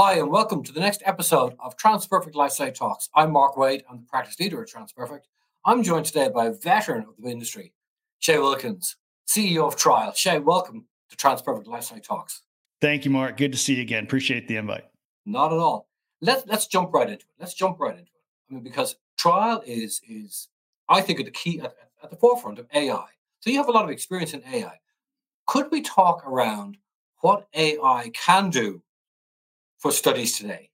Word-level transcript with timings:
Hi, 0.00 0.12
and 0.12 0.30
welcome 0.30 0.62
to 0.62 0.70
the 0.70 0.78
next 0.78 1.02
episode 1.04 1.56
of 1.58 1.76
TransPerfect 1.76 2.36
Lifesite 2.36 2.76
Talks. 2.76 3.08
I'm 3.16 3.32
Mark 3.32 3.56
Wade, 3.56 3.82
I'm 3.90 3.98
the 3.98 4.06
practice 4.06 4.38
leader 4.38 4.62
at 4.62 4.68
TransPerfect. 4.68 5.22
I'm 5.64 5.82
joined 5.82 6.06
today 6.06 6.30
by 6.32 6.46
a 6.46 6.52
veteran 6.52 7.02
of 7.02 7.16
the 7.18 7.28
industry, 7.28 7.72
Shae 8.22 8.40
Wilkins, 8.40 8.94
CEO 9.26 9.66
of 9.66 9.74
Trial. 9.74 10.12
Shae, 10.12 10.40
welcome 10.40 10.86
to 11.10 11.16
TransPerfect 11.16 11.66
Lifesite 11.66 12.04
Talks. 12.04 12.42
Thank 12.80 13.06
you, 13.06 13.10
Mark. 13.10 13.36
Good 13.36 13.50
to 13.50 13.58
see 13.58 13.74
you 13.74 13.82
again. 13.82 14.04
Appreciate 14.04 14.46
the 14.46 14.54
invite. 14.54 14.84
Not 15.26 15.52
at 15.52 15.58
all. 15.58 15.88
Let's 16.20 16.46
let's 16.46 16.68
jump 16.68 16.94
right 16.94 17.10
into 17.10 17.24
it. 17.24 17.40
Let's 17.40 17.54
jump 17.54 17.80
right 17.80 17.98
into 17.98 18.02
it. 18.02 18.22
I 18.48 18.54
mean, 18.54 18.62
because 18.62 18.94
Trial 19.16 19.64
is 19.66 20.00
is 20.08 20.46
I 20.88 21.00
think 21.00 21.18
at 21.18 21.26
the 21.26 21.32
key 21.32 21.58
at, 21.58 21.74
at 22.04 22.10
the 22.10 22.16
forefront 22.16 22.60
of 22.60 22.68
AI. 22.72 23.06
So 23.40 23.50
you 23.50 23.56
have 23.56 23.68
a 23.68 23.72
lot 23.72 23.82
of 23.82 23.90
experience 23.90 24.32
in 24.32 24.44
AI. 24.44 24.78
Could 25.48 25.72
we 25.72 25.82
talk 25.82 26.24
around 26.24 26.76
what 27.20 27.48
AI 27.52 28.12
can 28.14 28.50
do 28.50 28.80
for 29.78 29.92
studies 29.92 30.38
today? 30.38 30.70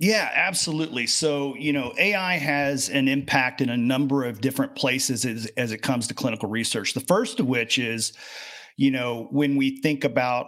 Yeah, 0.00 0.30
absolutely. 0.32 1.08
So, 1.08 1.56
you 1.56 1.72
know, 1.72 1.92
AI 1.98 2.36
has 2.36 2.88
an 2.88 3.08
impact 3.08 3.60
in 3.60 3.68
a 3.68 3.76
number 3.76 4.24
of 4.24 4.40
different 4.40 4.76
places 4.76 5.24
as, 5.24 5.46
as 5.56 5.72
it 5.72 5.78
comes 5.78 6.06
to 6.06 6.14
clinical 6.14 6.48
research. 6.48 6.94
The 6.94 7.00
first 7.00 7.40
of 7.40 7.46
which 7.46 7.78
is, 7.78 8.12
you 8.76 8.92
know, 8.92 9.26
when 9.32 9.56
we 9.56 9.80
think 9.80 10.04
about 10.04 10.46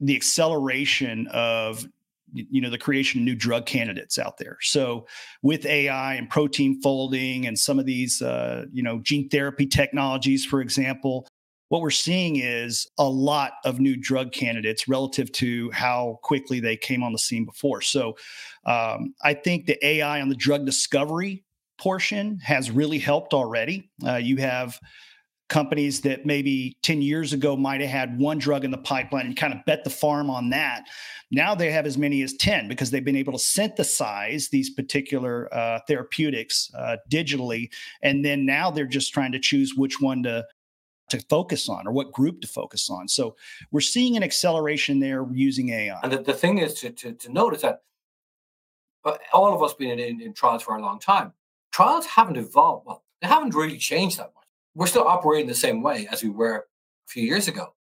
the 0.00 0.16
acceleration 0.16 1.28
of 1.28 1.86
you 2.34 2.60
know 2.60 2.68
the 2.70 2.78
creation 2.78 3.20
of 3.20 3.24
new 3.24 3.34
drug 3.34 3.64
candidates 3.64 4.18
out 4.18 4.36
there 4.36 4.58
so 4.60 5.06
with 5.42 5.64
ai 5.64 6.14
and 6.14 6.28
protein 6.28 6.80
folding 6.82 7.46
and 7.46 7.58
some 7.58 7.78
of 7.78 7.86
these 7.86 8.20
uh, 8.20 8.66
you 8.70 8.82
know 8.82 8.98
gene 8.98 9.28
therapy 9.30 9.66
technologies 9.66 10.44
for 10.44 10.60
example 10.60 11.26
what 11.68 11.82
we're 11.82 11.90
seeing 11.90 12.36
is 12.36 12.86
a 12.98 13.08
lot 13.08 13.52
of 13.64 13.80
new 13.80 13.96
drug 13.96 14.32
candidates 14.32 14.88
relative 14.88 15.30
to 15.32 15.70
how 15.70 16.18
quickly 16.22 16.60
they 16.60 16.76
came 16.76 17.02
on 17.02 17.12
the 17.12 17.18
scene 17.18 17.44
before. 17.44 17.82
So 17.82 18.16
um, 18.64 19.14
I 19.22 19.34
think 19.34 19.66
the 19.66 19.84
AI 19.86 20.20
on 20.20 20.28
the 20.28 20.34
drug 20.34 20.64
discovery 20.64 21.44
portion 21.78 22.38
has 22.40 22.70
really 22.70 22.98
helped 22.98 23.34
already. 23.34 23.90
Uh, 24.04 24.16
you 24.16 24.38
have 24.38 24.78
companies 25.48 26.02
that 26.02 26.26
maybe 26.26 26.76
10 26.82 27.00
years 27.00 27.32
ago 27.32 27.56
might 27.56 27.80
have 27.80 27.90
had 27.90 28.18
one 28.18 28.38
drug 28.38 28.64
in 28.64 28.70
the 28.70 28.78
pipeline 28.78 29.26
and 29.26 29.36
kind 29.36 29.54
of 29.54 29.64
bet 29.64 29.82
the 29.82 29.90
farm 29.90 30.28
on 30.28 30.50
that. 30.50 30.84
Now 31.30 31.54
they 31.54 31.70
have 31.70 31.86
as 31.86 31.96
many 31.96 32.22
as 32.22 32.34
10 32.34 32.68
because 32.68 32.90
they've 32.90 33.04
been 33.04 33.16
able 33.16 33.32
to 33.32 33.38
synthesize 33.38 34.48
these 34.48 34.70
particular 34.70 35.52
uh, 35.54 35.80
therapeutics 35.88 36.70
uh, 36.76 36.96
digitally. 37.10 37.70
And 38.02 38.24
then 38.24 38.44
now 38.44 38.70
they're 38.70 38.86
just 38.86 39.12
trying 39.12 39.32
to 39.32 39.38
choose 39.38 39.74
which 39.74 40.00
one 40.00 40.22
to 40.24 40.44
to 41.08 41.20
focus 41.28 41.68
on 41.68 41.86
or 41.86 41.92
what 41.92 42.12
group 42.12 42.40
to 42.42 42.48
focus 42.48 42.90
on. 42.90 43.08
So 43.08 43.36
we're 43.70 43.80
seeing 43.80 44.16
an 44.16 44.22
acceleration 44.22 45.00
there 45.00 45.26
using 45.32 45.70
AI. 45.70 45.98
And 46.02 46.12
the, 46.12 46.18
the 46.18 46.32
thing 46.32 46.58
is 46.58 46.74
to, 46.74 46.90
to, 46.90 47.12
to 47.12 47.32
notice 47.32 47.62
that 47.62 47.82
uh, 49.04 49.16
all 49.32 49.54
of 49.54 49.62
us 49.62 49.74
been 49.74 49.98
in, 49.98 50.20
in 50.20 50.32
trials 50.34 50.62
for 50.62 50.76
a 50.76 50.82
long 50.82 50.98
time. 50.98 51.32
Trials 51.72 52.06
haven't 52.06 52.36
evolved. 52.36 52.86
Well, 52.86 53.04
they 53.20 53.28
haven't 53.28 53.54
really 53.54 53.78
changed 53.78 54.18
that 54.18 54.32
much. 54.34 54.44
We're 54.74 54.86
still 54.86 55.06
operating 55.06 55.48
the 55.48 55.54
same 55.54 55.82
way 55.82 56.08
as 56.10 56.22
we 56.22 56.30
were 56.30 56.56
a 56.56 57.08
few 57.08 57.22
years 57.22 57.48
ago. 57.48 57.74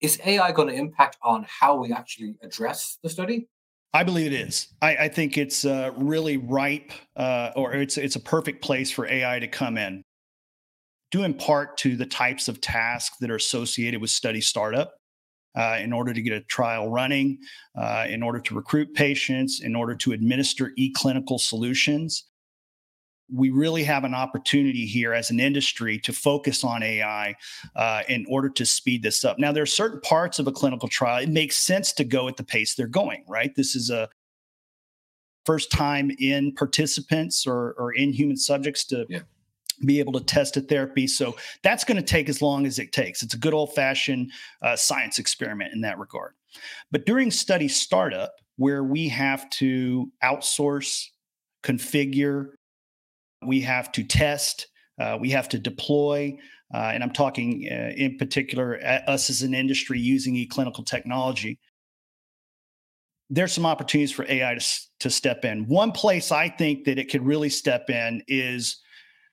Is 0.00 0.20
AI 0.24 0.50
going 0.52 0.68
to 0.68 0.74
impact 0.74 1.16
on 1.22 1.46
how 1.48 1.76
we 1.76 1.92
actually 1.92 2.34
address 2.42 2.98
the 3.02 3.08
study? 3.08 3.48
I 3.94 4.02
believe 4.02 4.26
it 4.26 4.32
is. 4.32 4.68
I, 4.80 4.96
I 4.96 5.08
think 5.08 5.36
it's 5.38 5.64
uh, 5.64 5.90
really 5.96 6.38
ripe, 6.38 6.92
uh, 7.14 7.50
or 7.54 7.74
it's 7.74 7.98
it's 7.98 8.16
a 8.16 8.20
perfect 8.20 8.62
place 8.62 8.90
for 8.90 9.06
AI 9.06 9.38
to 9.38 9.46
come 9.46 9.76
in 9.76 10.02
due 11.12 11.22
in 11.22 11.34
part 11.34 11.76
to 11.76 11.94
the 11.94 12.06
types 12.06 12.48
of 12.48 12.60
tasks 12.60 13.18
that 13.18 13.30
are 13.30 13.36
associated 13.36 14.00
with 14.00 14.10
study 14.10 14.40
startup. 14.40 14.94
Uh, 15.54 15.76
in 15.82 15.92
order 15.92 16.14
to 16.14 16.22
get 16.22 16.32
a 16.32 16.40
trial 16.44 16.88
running, 16.88 17.38
uh, 17.78 18.06
in 18.08 18.22
order 18.22 18.40
to 18.40 18.54
recruit 18.54 18.94
patients, 18.94 19.60
in 19.60 19.76
order 19.76 19.94
to 19.94 20.12
administer 20.12 20.72
e-clinical 20.78 21.38
solutions. 21.38 22.24
We 23.30 23.50
really 23.50 23.84
have 23.84 24.04
an 24.04 24.14
opportunity 24.14 24.86
here 24.86 25.12
as 25.12 25.28
an 25.28 25.40
industry 25.40 25.98
to 25.98 26.12
focus 26.14 26.64
on 26.64 26.82
AI 26.82 27.34
uh, 27.76 28.02
in 28.08 28.24
order 28.30 28.48
to 28.48 28.64
speed 28.64 29.02
this 29.02 29.26
up. 29.26 29.38
Now, 29.38 29.52
there 29.52 29.62
are 29.62 29.66
certain 29.66 30.00
parts 30.00 30.38
of 30.38 30.46
a 30.46 30.52
clinical 30.52 30.88
trial, 30.88 31.22
it 31.22 31.28
makes 31.28 31.58
sense 31.58 31.92
to 31.94 32.04
go 32.04 32.28
at 32.28 32.38
the 32.38 32.44
pace 32.44 32.74
they're 32.74 32.86
going, 32.86 33.22
right? 33.28 33.54
This 33.54 33.76
is 33.76 33.90
a 33.90 34.08
first 35.44 35.70
time 35.70 36.10
in 36.18 36.54
participants 36.54 37.46
or, 37.46 37.72
or 37.72 37.92
in 37.92 38.10
human 38.14 38.38
subjects 38.38 38.86
to 38.86 39.04
yeah 39.10 39.20
be 39.84 39.98
able 39.98 40.12
to 40.12 40.24
test 40.24 40.56
a 40.56 40.60
therapy. 40.60 41.06
So 41.06 41.36
that's 41.62 41.84
going 41.84 41.96
to 41.96 42.02
take 42.02 42.28
as 42.28 42.42
long 42.42 42.66
as 42.66 42.78
it 42.78 42.92
takes. 42.92 43.22
It's 43.22 43.34
a 43.34 43.38
good 43.38 43.54
old 43.54 43.74
fashioned 43.74 44.32
uh, 44.62 44.76
science 44.76 45.18
experiment 45.18 45.72
in 45.72 45.80
that 45.82 45.98
regard. 45.98 46.34
But 46.90 47.06
during 47.06 47.30
study 47.30 47.68
startup, 47.68 48.32
where 48.56 48.84
we 48.84 49.08
have 49.08 49.48
to 49.50 50.10
outsource, 50.22 51.06
configure, 51.62 52.50
we 53.44 53.60
have 53.60 53.90
to 53.92 54.04
test, 54.04 54.68
uh, 55.00 55.16
we 55.20 55.30
have 55.30 55.48
to 55.48 55.58
deploy, 55.58 56.36
uh, 56.72 56.90
and 56.94 57.02
I'm 57.02 57.12
talking 57.12 57.68
uh, 57.70 57.92
in 57.96 58.16
particular 58.18 58.80
us 59.06 59.30
as 59.30 59.42
an 59.42 59.54
industry 59.54 59.98
using 59.98 60.36
e-clinical 60.36 60.84
technology. 60.84 61.58
There's 63.30 63.52
some 63.52 63.66
opportunities 63.66 64.12
for 64.12 64.26
AI 64.28 64.54
to, 64.54 64.80
to 65.00 65.10
step 65.10 65.44
in. 65.44 65.66
One 65.66 65.92
place 65.92 66.30
I 66.30 66.48
think 66.48 66.84
that 66.84 66.98
it 66.98 67.10
could 67.10 67.24
really 67.24 67.48
step 67.48 67.88
in 67.88 68.22
is 68.28 68.78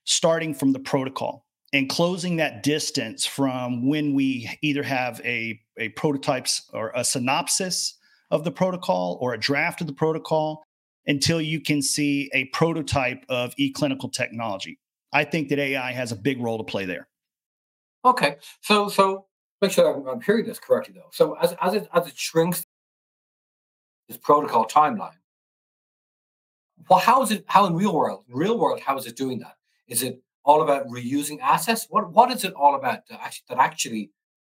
starting 0.04 0.54
from 0.54 0.72
the 0.72 0.78
protocol 0.78 1.46
and 1.72 1.88
closing 1.88 2.36
that 2.36 2.62
distance 2.62 3.26
from 3.26 3.86
when 3.86 4.14
we 4.14 4.50
either 4.62 4.82
have 4.82 5.20
a, 5.24 5.60
a 5.78 5.90
prototypes 5.90 6.68
or 6.72 6.92
a 6.94 7.04
synopsis 7.04 7.96
of 8.30 8.44
the 8.44 8.50
protocol 8.50 9.18
or 9.20 9.34
a 9.34 9.38
draft 9.38 9.80
of 9.80 9.86
the 9.86 9.92
protocol 9.92 10.64
until 11.06 11.40
you 11.40 11.60
can 11.60 11.80
see 11.82 12.30
a 12.34 12.44
prototype 12.46 13.24
of 13.28 13.54
e-clinical 13.56 14.08
technology. 14.08 14.78
I 15.12 15.24
think 15.24 15.48
that 15.48 15.58
AI 15.58 15.92
has 15.92 16.12
a 16.12 16.16
big 16.16 16.40
role 16.40 16.58
to 16.58 16.64
play 16.64 16.84
there. 16.84 17.08
Okay, 18.04 18.36
so 18.60 18.88
so 18.88 19.26
make 19.60 19.72
sure 19.72 19.94
I'm, 19.94 20.06
I'm 20.06 20.20
hearing 20.20 20.46
this 20.46 20.58
correctly 20.58 20.94
though. 20.94 21.10
So 21.12 21.34
as 21.34 21.54
as 21.60 21.74
it 21.74 21.88
as 21.92 22.06
it 22.06 22.16
shrinks 22.16 22.64
this 24.08 24.16
protocol 24.16 24.66
timeline, 24.66 25.18
well, 26.88 26.98
how 26.98 27.22
is 27.22 27.30
it? 27.30 27.44
How 27.46 27.66
in 27.66 27.74
real 27.74 27.94
world, 27.94 28.24
real 28.28 28.58
world, 28.58 28.80
how 28.80 28.96
is 28.96 29.06
it 29.06 29.16
doing 29.16 29.40
that? 29.40 29.56
Is 29.90 30.02
it 30.02 30.22
all 30.44 30.62
about 30.62 30.86
reusing 30.88 31.38
assets? 31.40 31.86
What 31.90 32.10
what 32.12 32.30
is 32.30 32.44
it 32.44 32.54
all 32.54 32.74
about 32.74 33.06
that 33.08 33.20
actually, 33.20 33.44
that 33.48 33.58
actually 33.58 34.10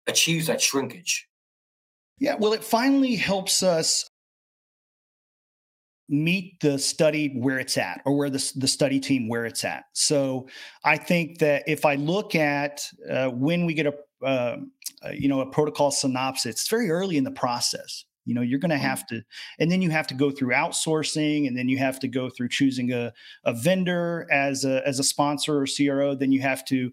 achieves 0.06 0.46
that 0.46 0.62
shrinkage? 0.62 1.28
Yeah, 2.18 2.36
well, 2.38 2.52
it 2.52 2.64
finally 2.64 3.16
helps 3.16 3.62
us 3.62 4.08
meet 6.08 6.60
the 6.60 6.78
study 6.78 7.34
where 7.34 7.58
it's 7.58 7.78
at 7.78 8.00
or 8.04 8.16
where 8.16 8.30
the, 8.30 8.52
the 8.56 8.68
study 8.68 9.00
team 9.00 9.26
where 9.26 9.46
it's 9.46 9.64
at 9.64 9.84
so 9.94 10.46
i 10.84 10.98
think 10.98 11.38
that 11.38 11.62
if 11.66 11.86
i 11.86 11.94
look 11.94 12.34
at 12.34 12.86
uh, 13.10 13.30
when 13.30 13.64
we 13.64 13.72
get 13.72 13.86
a 13.86 13.94
uh, 14.26 14.56
you 15.12 15.28
know 15.28 15.40
a 15.40 15.46
protocol 15.46 15.90
synopsis 15.90 16.56
it's 16.56 16.68
very 16.68 16.90
early 16.90 17.16
in 17.16 17.24
the 17.24 17.30
process 17.30 18.04
you 18.24 18.34
know 18.34 18.40
you're 18.40 18.58
going 18.58 18.70
to 18.70 18.76
mm-hmm. 18.76 18.84
have 18.84 19.06
to 19.06 19.22
and 19.58 19.70
then 19.70 19.82
you 19.82 19.90
have 19.90 20.06
to 20.06 20.14
go 20.14 20.30
through 20.30 20.52
outsourcing 20.52 21.46
and 21.46 21.56
then 21.56 21.68
you 21.68 21.78
have 21.78 21.98
to 22.00 22.08
go 22.08 22.28
through 22.28 22.48
choosing 22.48 22.92
a, 22.92 23.12
a 23.44 23.52
vendor 23.52 24.26
as 24.30 24.64
a 24.64 24.86
as 24.86 24.98
a 24.98 25.04
sponsor 25.04 25.62
or 25.62 25.66
cro 25.66 26.14
then 26.14 26.32
you 26.32 26.40
have 26.40 26.64
to 26.64 26.90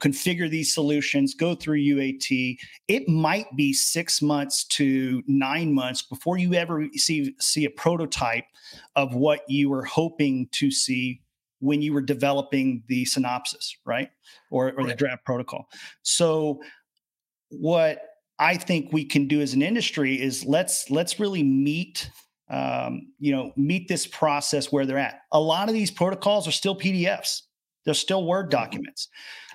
configure 0.00 0.50
these 0.50 0.74
solutions 0.74 1.32
go 1.34 1.54
through 1.54 1.78
uat 1.78 2.56
it 2.88 3.08
might 3.08 3.46
be 3.56 3.72
six 3.72 4.20
months 4.20 4.64
to 4.64 5.22
nine 5.26 5.72
months 5.72 6.02
before 6.02 6.38
you 6.38 6.54
ever 6.54 6.86
see 6.94 7.34
see 7.38 7.64
a 7.64 7.70
prototype 7.70 8.44
of 8.96 9.14
what 9.14 9.48
you 9.48 9.70
were 9.70 9.84
hoping 9.84 10.48
to 10.50 10.70
see 10.70 11.20
when 11.60 11.80
you 11.80 11.92
were 11.92 12.02
developing 12.02 12.82
the 12.88 13.04
synopsis 13.04 13.76
right 13.84 14.10
or, 14.50 14.70
or 14.70 14.72
right. 14.72 14.88
the 14.88 14.94
draft 14.94 15.24
protocol 15.24 15.68
so 16.02 16.60
what 17.50 18.11
I 18.42 18.56
think 18.56 18.92
we 18.92 19.04
can 19.04 19.28
do 19.28 19.40
as 19.40 19.54
an 19.54 19.62
industry 19.62 20.20
is 20.20 20.44
let's 20.44 20.90
let's 20.90 21.20
really 21.20 21.44
meet 21.44 22.10
um, 22.50 23.12
you 23.20 23.30
know 23.30 23.52
meet 23.56 23.86
this 23.86 24.04
process 24.04 24.72
where 24.72 24.84
they're 24.84 24.98
at. 24.98 25.20
A 25.30 25.40
lot 25.40 25.68
of 25.68 25.74
these 25.74 25.92
protocols 25.92 26.48
are 26.48 26.52
still 26.52 26.76
PDFs. 26.76 27.42
They're 27.84 27.94
still 27.94 28.26
Word 28.26 28.46
mm-hmm. 28.46 28.60
documents. 28.62 29.08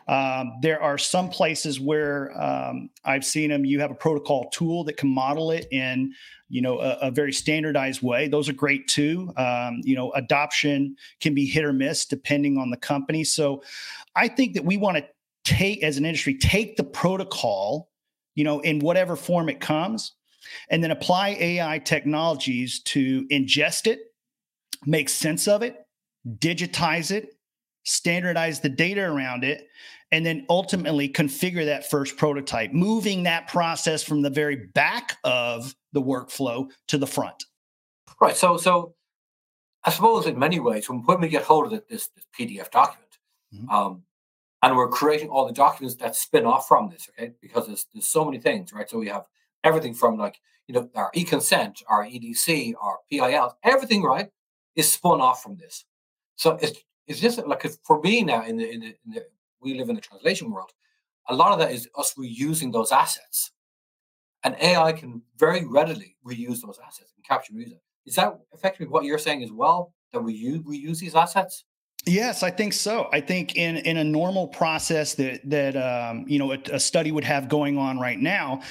Um, 0.07 0.53
there 0.61 0.81
are 0.81 0.97
some 0.97 1.27
places 1.27 1.81
where 1.81 2.31
um, 2.41 2.89
I've 3.03 3.25
seen 3.25 3.49
them. 3.49 3.65
You 3.65 3.81
have 3.81 3.91
a 3.91 3.95
protocol 3.95 4.49
tool 4.51 4.85
that 4.85 4.95
can 4.95 5.09
model 5.09 5.51
it 5.51 5.67
in, 5.69 6.13
you 6.47 6.61
know, 6.61 6.79
a, 6.79 6.97
a 7.01 7.11
very 7.11 7.33
standardized 7.33 8.01
way. 8.01 8.29
Those 8.29 8.47
are 8.47 8.53
great 8.53 8.87
too. 8.87 9.33
Um, 9.35 9.81
you 9.83 9.97
know, 9.97 10.13
adoption 10.13 10.95
can 11.19 11.35
be 11.35 11.45
hit 11.45 11.65
or 11.65 11.73
miss 11.73 12.05
depending 12.05 12.57
on 12.57 12.69
the 12.69 12.77
company. 12.77 13.25
So, 13.25 13.63
I 14.15 14.29
think 14.29 14.53
that 14.53 14.63
we 14.63 14.77
want 14.77 14.95
to 14.95 15.05
take, 15.43 15.83
as 15.83 15.97
an 15.97 16.05
industry, 16.05 16.37
take 16.37 16.77
the 16.77 16.85
protocol 16.85 17.89
you 18.37 18.43
know, 18.43 18.59
in 18.59 18.79
whatever 18.79 19.15
form 19.15 19.49
it 19.49 19.59
comes, 19.59 20.13
and 20.69 20.83
then 20.83 20.91
apply 20.91 21.29
AI 21.39 21.79
technologies 21.79 22.81
to 22.83 23.27
ingest 23.29 23.87
it, 23.87 23.99
make 24.85 25.09
sense 25.09 25.47
of 25.47 25.63
it, 25.63 25.75
digitize 26.37 27.09
it, 27.09 27.33
standardize 27.83 28.59
the 28.59 28.69
data 28.69 29.01
around 29.01 29.43
it, 29.43 29.67
and 30.11 30.23
then 30.23 30.45
ultimately 30.51 31.09
configure 31.09 31.65
that 31.65 31.89
first 31.89 32.15
prototype, 32.15 32.71
moving 32.71 33.23
that 33.23 33.47
process 33.47 34.03
from 34.03 34.21
the 34.21 34.29
very 34.29 34.67
back 34.67 35.17
of 35.23 35.75
the 35.93 36.01
workflow 36.01 36.69
to 36.87 36.99
the 36.99 37.07
front. 37.07 37.43
Right. 38.21 38.37
So, 38.37 38.57
so 38.57 38.93
I 39.83 39.89
suppose 39.89 40.27
in 40.27 40.37
many 40.37 40.59
ways, 40.59 40.87
when, 40.87 40.99
when 40.99 41.21
we 41.21 41.27
get 41.27 41.43
hold 41.43 41.65
of 41.65 41.71
this, 41.89 42.09
this 42.15 42.25
PDF 42.39 42.69
document, 42.69 43.17
mm-hmm. 43.51 43.69
um, 43.69 44.03
and 44.63 44.75
we're 44.75 44.89
creating 44.89 45.29
all 45.29 45.45
the 45.45 45.53
documents 45.53 45.95
that 45.97 46.15
spin 46.15 46.45
off 46.45 46.67
from 46.67 46.89
this, 46.89 47.09
okay, 47.09 47.33
because 47.41 47.67
there's, 47.67 47.85
there's 47.93 48.07
so 48.07 48.25
many 48.25 48.39
things, 48.39 48.73
right? 48.73 48.89
So 48.89 48.97
we 48.97 49.07
have 49.07 49.25
everything 49.63 49.93
from 49.93 50.17
like, 50.17 50.39
you 50.67 50.73
know, 50.73 50.89
our 50.95 51.11
e-consent, 51.13 51.81
our 51.87 52.05
EDC, 52.05 52.73
our 52.81 52.99
PIL, 53.09 53.57
everything, 53.63 54.03
right, 54.03 54.29
is 54.75 54.91
spun 54.91 55.21
off 55.21 55.43
from 55.43 55.55
this. 55.57 55.85
So 56.35 56.57
it's, 56.61 56.79
it's 57.05 57.19
just 57.19 57.45
like 57.45 57.65
for 57.83 58.01
me 58.01 58.23
now 58.23 58.43
in 58.45 58.57
the, 58.57 58.69
in 58.69 58.79
the, 58.79 58.87
in 58.87 59.11
the 59.13 59.25
we 59.61 59.73
live 59.75 59.89
in 59.89 59.95
the 59.95 60.01
translation 60.01 60.51
world, 60.51 60.71
a 61.29 61.35
lot 61.35 61.51
of 61.51 61.59
that 61.59 61.71
is 61.71 61.89
us 61.97 62.13
reusing 62.15 62.71
those 62.71 62.91
assets. 62.91 63.51
And 64.43 64.55
AI 64.61 64.93
can 64.93 65.21
very 65.37 65.65
readily 65.65 66.15
reuse 66.25 66.61
those 66.61 66.79
assets 66.85 67.11
and 67.15 67.25
capture 67.25 67.53
music. 67.53 67.79
Is 68.05 68.15
that 68.15 68.39
effectively 68.53 68.87
what 68.87 69.03
you're 69.03 69.17
saying 69.17 69.43
as 69.43 69.51
well? 69.51 69.93
That 70.13 70.21
we 70.21 70.33
use, 70.33 70.61
we 70.63 70.77
use 70.77 70.99
these 70.99 71.15
assets? 71.15 71.65
Yes, 72.05 72.41
I 72.41 72.51
think 72.51 72.73
so. 72.73 73.09
I 73.11 73.19
think 73.19 73.57
in 73.57 73.77
in 73.77 73.97
a 73.97 74.03
normal 74.03 74.47
process 74.47 75.15
that 75.15 75.41
that 75.49 75.75
um, 75.75 76.25
you 76.27 76.39
know 76.39 76.53
a, 76.53 76.57
a 76.71 76.79
study 76.79 77.11
would 77.11 77.25
have 77.25 77.49
going 77.49 77.77
on 77.77 77.99
right 77.99 78.19
now, 78.19 78.61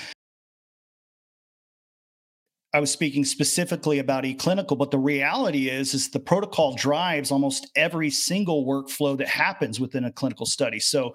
I 2.73 2.81
was 2.81 2.91
speaking 2.91 3.25
specifically 3.25 3.99
about 3.99 4.25
eClinical, 4.25 4.77
but 4.77 4.91
the 4.91 4.99
reality 4.99 5.69
is, 5.69 5.95
is 5.95 6.11
the 6.11 6.21
protocol 6.21 6.75
drives 6.75 7.31
almost 7.31 7.71
every 7.75 8.11
single 8.11 8.67
workflow 8.67 9.17
that 9.19 9.29
happens 9.29 9.81
within 9.81 10.05
a 10.05 10.13
clinical 10.13 10.47
study. 10.47 10.79
So 10.81 11.15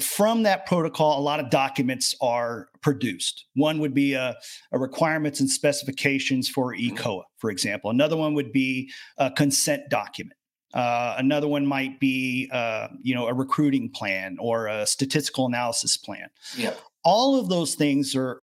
from 0.00 0.42
that 0.42 0.66
protocol, 0.66 1.18
a 1.18 1.22
lot 1.22 1.40
of 1.40 1.48
documents 1.50 2.14
are 2.20 2.68
produced. 2.82 3.46
One 3.54 3.78
would 3.78 3.94
be 3.94 4.14
a, 4.14 4.36
a 4.72 4.78
requirements 4.78 5.40
and 5.40 5.48
specifications 5.50 6.48
for. 6.48 6.74
ECOA, 6.74 7.22
for 7.38 7.50
example. 7.50 7.90
Another 7.90 8.16
one 8.16 8.34
would 8.34 8.52
be 8.52 8.90
a 9.18 9.30
consent 9.30 9.88
document. 9.88 10.35
Uh, 10.76 11.14
another 11.16 11.48
one 11.48 11.66
might 11.66 11.98
be, 11.98 12.50
uh, 12.52 12.88
you 13.00 13.14
know, 13.14 13.28
a 13.28 13.32
recruiting 13.32 13.88
plan 13.88 14.36
or 14.38 14.66
a 14.66 14.86
statistical 14.86 15.46
analysis 15.46 15.96
plan. 15.96 16.28
Yeah. 16.54 16.74
All 17.02 17.40
of 17.40 17.48
those 17.48 17.74
things 17.74 18.14
are 18.14 18.40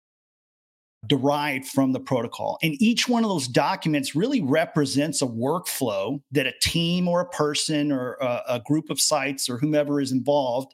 derived 1.05 1.67
from 1.67 1.91
the 1.91 1.99
protocol. 1.99 2.57
And 2.63 2.73
each 2.81 3.07
one 3.07 3.23
of 3.23 3.29
those 3.29 3.47
documents 3.47 4.15
really 4.15 4.41
represents 4.41 5.21
a 5.21 5.27
workflow 5.27 6.21
that 6.31 6.47
a 6.47 6.53
team 6.59 7.07
or 7.07 7.21
a 7.21 7.29
person 7.29 7.91
or 7.91 8.13
a, 8.13 8.41
a 8.49 8.59
group 8.61 8.89
of 8.89 8.99
sites 8.99 9.47
or 9.47 9.59
whomever 9.59 10.01
is 10.01 10.11
involved 10.11 10.73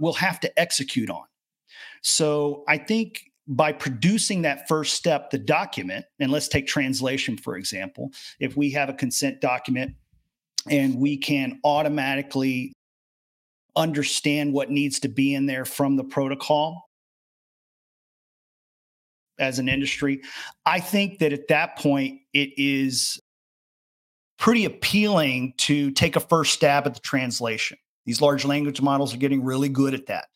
will 0.00 0.14
have 0.14 0.40
to 0.40 0.60
execute 0.60 1.10
on. 1.10 1.24
So 2.02 2.64
I 2.66 2.78
think 2.78 3.20
by 3.46 3.72
producing 3.72 4.42
that 4.42 4.66
first 4.66 4.94
step, 4.94 5.30
the 5.30 5.38
document, 5.38 6.06
and 6.18 6.32
let's 6.32 6.48
take 6.48 6.66
translation, 6.66 7.36
for 7.36 7.56
example, 7.56 8.10
if 8.40 8.56
we 8.56 8.70
have 8.72 8.88
a 8.88 8.94
consent 8.94 9.40
document 9.40 9.94
and 10.70 10.96
we 10.96 11.16
can 11.16 11.60
automatically 11.64 12.72
understand 13.74 14.52
what 14.52 14.70
needs 14.70 15.00
to 15.00 15.08
be 15.08 15.34
in 15.34 15.46
there 15.46 15.64
from 15.64 15.96
the 15.96 16.04
protocol 16.04 16.88
as 19.38 19.58
an 19.58 19.68
industry, 19.68 20.22
I 20.64 20.80
think 20.80 21.18
that 21.18 21.32
at 21.32 21.48
that 21.48 21.78
point 21.78 22.20
it 22.32 22.50
is 22.56 23.20
pretty 24.38 24.64
appealing 24.64 25.54
to 25.58 25.90
take 25.92 26.16
a 26.16 26.20
first 26.20 26.54
stab 26.54 26.86
at 26.86 26.94
the 26.94 27.00
translation. 27.00 27.78
These 28.04 28.20
large 28.20 28.44
language 28.44 28.80
models 28.80 29.14
are 29.14 29.18
getting 29.18 29.44
really 29.44 29.68
good 29.68 29.94
at 29.94 30.06
that. 30.06 30.26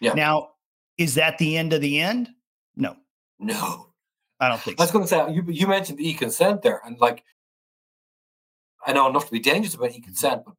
Yeah. 0.00 0.14
Now, 0.14 0.50
is 0.98 1.14
that 1.14 1.38
the 1.38 1.56
end 1.56 1.72
of 1.72 1.80
the 1.80 2.00
end? 2.00 2.28
No. 2.76 2.96
No. 3.38 3.88
I 4.40 4.48
don't 4.48 4.60
think 4.60 4.80
I 4.80 4.82
was 4.82 4.90
so. 4.90 4.94
going 4.94 5.04
to 5.04 5.08
say, 5.08 5.34
you, 5.34 5.44
you 5.46 5.66
mentioned 5.66 6.00
e 6.00 6.14
consent 6.14 6.62
there. 6.62 6.80
And 6.84 6.98
like, 6.98 7.22
I 8.86 8.92
know 8.92 9.08
enough 9.08 9.26
to 9.26 9.32
be 9.32 9.40
dangerous 9.40 9.74
about 9.74 9.92
e 9.92 10.00
consent, 10.00 10.42
but 10.44 10.54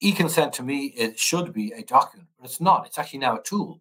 e 0.00 0.12
consent 0.12 0.52
to 0.54 0.62
me, 0.62 0.86
it 0.96 1.18
should 1.18 1.52
be 1.52 1.72
a 1.72 1.82
document, 1.82 2.28
but 2.38 2.46
it's 2.46 2.60
not. 2.60 2.86
It's 2.86 2.98
actually 2.98 3.20
now 3.20 3.36
a 3.36 3.42
tool. 3.42 3.80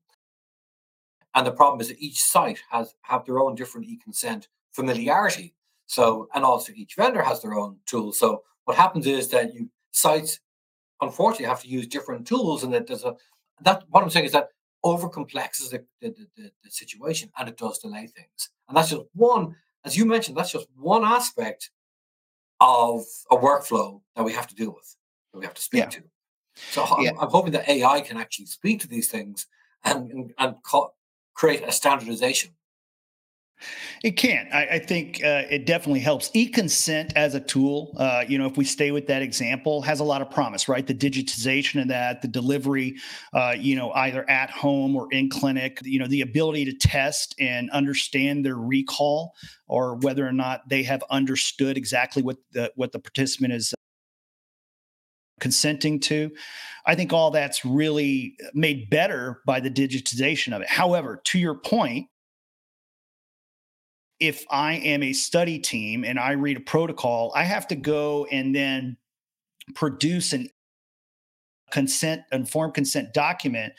And 1.36 1.48
the 1.48 1.52
problem 1.52 1.80
is 1.80 1.88
that 1.88 2.00
each 2.00 2.22
site 2.22 2.62
has 2.70 2.94
have 3.04 3.26
their 3.26 3.40
own 3.40 3.56
different 3.56 3.88
e 3.88 3.98
consent 4.04 4.48
familiarity. 4.72 5.54
So, 5.86 6.28
and 6.34 6.44
also 6.46 6.72
each 6.74 6.96
vendor 6.96 7.22
has 7.22 7.42
their 7.42 7.54
own 7.54 7.78
tool. 7.86 8.14
So, 8.14 8.44
what 8.66 8.78
happens 8.78 9.08
is 9.08 9.28
that 9.30 9.54
you 9.54 9.70
sites 9.92 10.40
unfortunately 11.02 11.46
have 11.46 11.62
to 11.62 11.68
use 11.68 11.88
different 11.88 12.26
tools 12.26 12.64
and 12.64 12.74
that 12.74 12.88
there's 12.88 13.04
a 13.04 13.16
that 13.62 13.84
what 13.90 14.04
i'm 14.04 14.10
saying 14.10 14.26
is 14.26 14.32
that 14.32 14.50
overcomplexes 14.86 15.70
the, 15.70 15.84
the, 16.00 16.10
the, 16.36 16.52
the, 16.64 16.72
situation 16.72 17.30
and 17.38 17.48
it 17.48 17.58
does 17.58 17.80
delay 17.80 18.08
things 18.08 18.50
and 18.68 18.76
that's 18.78 18.90
just 18.90 19.04
one 19.14 19.56
as 19.86 19.96
you 19.96 20.06
mentioned 20.06 20.36
that's 20.36 20.52
just 20.52 20.68
one 20.76 21.04
aspect 21.04 21.70
of 22.62 23.02
a 23.30 23.36
workflow 23.36 24.00
that 24.16 24.24
we 24.24 24.32
have 24.32 24.48
to 24.48 24.56
deal 24.56 24.72
with 24.72 24.96
that 25.34 25.40
we 25.40 25.46
have 25.46 25.54
to 25.54 25.62
speak 25.62 25.80
yeah. 25.80 25.90
to 25.90 26.04
so 26.72 26.84
I'm, 26.84 27.04
yeah. 27.04 27.12
I'm, 27.20 27.30
hoping 27.30 27.52
that 27.54 27.68
ai 27.68 28.02
can 28.02 28.18
actually 28.18 28.46
speak 28.46 28.80
to 28.82 28.88
these 28.88 29.10
things 29.10 29.48
and 29.84 30.12
and, 30.12 30.34
and 30.38 30.56
co- 30.64 30.94
create 31.34 31.64
a 31.68 31.72
standardization 31.72 32.52
it 34.04 34.12
can. 34.12 34.48
I, 34.52 34.66
I 34.66 34.80
think 34.80 35.24
uh, 35.24 35.44
it 35.50 35.66
definitely 35.66 36.00
helps. 36.00 36.32
E-consent 36.34 37.14
as 37.16 37.36
a 37.36 37.40
tool, 37.40 37.94
uh, 37.98 38.24
you 38.28 38.38
know, 38.38 38.46
if 38.46 38.58
we 38.58 38.66
stay 38.66 38.92
with 38.92 39.08
that 39.08 39.22
example, 39.22 39.82
has 39.82 40.00
a 40.00 40.04
lot 40.04 40.22
of 40.22 40.30
promise, 40.30 40.68
right? 40.68 40.86
The 40.86 40.94
digitization 40.94 41.82
of 41.82 41.88
that, 41.90 42.22
the 42.22 42.28
delivery, 42.28 42.96
uh, 43.34 43.56
you 43.58 43.76
know, 43.76 43.92
either 43.92 44.30
at 44.30 44.50
home 44.50 44.96
or 44.96 45.12
in 45.12 45.30
clinic, 45.30 45.80
you 45.84 46.00
know, 46.00 46.08
the 46.08 46.22
ability 46.22 46.66
to 46.66 46.74
test 46.74 47.36
and 47.40 47.70
understand 47.72 48.46
their 48.46 48.58
recall 48.58 49.34
or 49.68 49.96
whether 49.96 50.28
or 50.28 50.34
not 50.34 50.68
they 50.70 50.84
have 50.84 51.04
understood 51.10 51.78
exactly 51.78 52.22
what 52.22 52.38
the 52.52 52.72
what 52.76 52.92
the 52.92 53.00
participant 53.00 53.54
is 53.54 53.74
consenting 55.40 56.00
to. 56.00 56.32
I 56.86 56.96
think 56.96 57.12
all 57.12 57.32
that's 57.32 57.66
really 57.66 58.36
made 58.54 58.90
better 58.90 59.42
by 59.46 59.60
the 59.60 59.70
digitization 59.70 60.56
of 60.56 60.62
it. 60.62 60.70
However, 60.70 61.22
to 61.26 61.40
your 61.40 61.56
point, 61.56 62.08
if 64.22 64.46
I 64.52 64.76
am 64.76 65.02
a 65.02 65.14
study 65.14 65.58
team 65.58 66.06
and 66.06 66.20
I 66.20 66.34
read 66.34 66.56
a 66.56 66.62
protocol, 66.62 67.34
I 67.36 67.44
have 67.44 67.68
to 67.70 67.76
go 67.76 68.28
and 68.32 68.56
then 68.56 68.96
produce 69.74 70.32
an 70.32 70.48
consent 71.72 72.22
informed 72.32 72.76
consent 72.76 73.14
document 73.14 73.74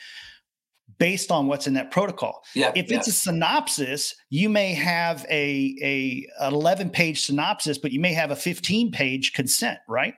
based 0.97 1.31
on 1.31 1.47
what's 1.47 1.67
in 1.67 1.73
that 1.73 1.91
protocol. 1.91 2.43
Yeah, 2.53 2.71
if 2.75 2.89
yeah. 2.89 2.97
it's 2.97 3.07
a 3.07 3.11
synopsis, 3.11 4.15
you 4.29 4.49
may 4.49 4.73
have 4.73 5.25
a 5.29 5.75
a 5.81 6.27
an 6.45 6.53
11 6.53 6.89
page 6.89 7.25
synopsis, 7.25 7.77
but 7.77 7.91
you 7.91 7.99
may 7.99 8.13
have 8.13 8.31
a 8.31 8.35
15 8.35 8.91
page 8.91 9.33
consent, 9.33 9.79
right? 9.87 10.15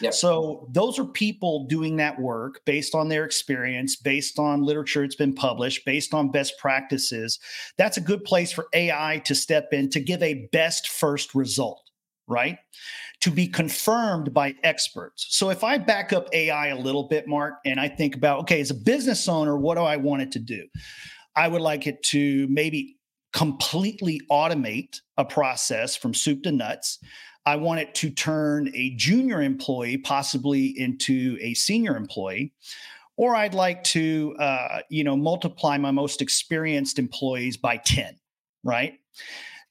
Yep. 0.00 0.14
So 0.14 0.68
those 0.72 0.98
are 0.98 1.04
people 1.04 1.66
doing 1.66 1.96
that 1.96 2.18
work 2.18 2.64
based 2.64 2.94
on 2.94 3.08
their 3.08 3.24
experience, 3.24 3.96
based 3.96 4.38
on 4.38 4.62
literature 4.62 5.02
that's 5.02 5.14
been 5.14 5.34
published, 5.34 5.84
based 5.84 6.14
on 6.14 6.30
best 6.30 6.54
practices. 6.58 7.38
That's 7.76 7.96
a 7.96 8.00
good 8.00 8.24
place 8.24 8.52
for 8.52 8.68
AI 8.72 9.20
to 9.24 9.34
step 9.34 9.72
in 9.72 9.90
to 9.90 10.00
give 10.00 10.22
a 10.22 10.48
best 10.52 10.88
first 10.88 11.34
result, 11.34 11.82
right? 12.26 12.58
To 13.20 13.30
be 13.30 13.48
confirmed 13.48 14.32
by 14.32 14.54
experts. 14.62 15.26
So 15.30 15.50
if 15.50 15.64
I 15.64 15.78
back 15.78 16.12
up 16.12 16.28
AI 16.32 16.68
a 16.68 16.78
little 16.78 17.08
bit, 17.08 17.26
Mark, 17.26 17.54
and 17.64 17.80
I 17.80 17.88
think 17.88 18.14
about, 18.14 18.40
okay, 18.40 18.60
as 18.60 18.70
a 18.70 18.74
business 18.74 19.28
owner, 19.28 19.56
what 19.56 19.76
do 19.76 19.82
I 19.82 19.96
want 19.96 20.22
it 20.22 20.32
to 20.32 20.38
do? 20.38 20.66
I 21.34 21.48
would 21.48 21.60
like 21.60 21.86
it 21.86 22.02
to 22.04 22.46
maybe 22.48 22.96
completely 23.32 24.20
automate 24.30 25.00
a 25.16 25.24
process 25.24 25.96
from 25.96 26.14
soup 26.14 26.42
to 26.44 26.52
nuts. 26.52 26.98
I 27.44 27.56
want 27.56 27.80
it 27.80 27.94
to 27.96 28.10
turn 28.10 28.70
a 28.74 28.90
junior 28.96 29.42
employee 29.42 29.98
possibly 29.98 30.66
into 30.78 31.38
a 31.40 31.54
senior 31.54 31.96
employee. 31.96 32.52
Or 33.16 33.34
I'd 33.34 33.54
like 33.54 33.82
to, 33.84 34.36
uh, 34.38 34.80
you 34.90 35.02
know, 35.02 35.16
multiply 35.16 35.76
my 35.76 35.90
most 35.90 36.22
experienced 36.22 37.00
employees 37.00 37.56
by 37.56 37.78
10, 37.78 38.16
right? 38.62 38.94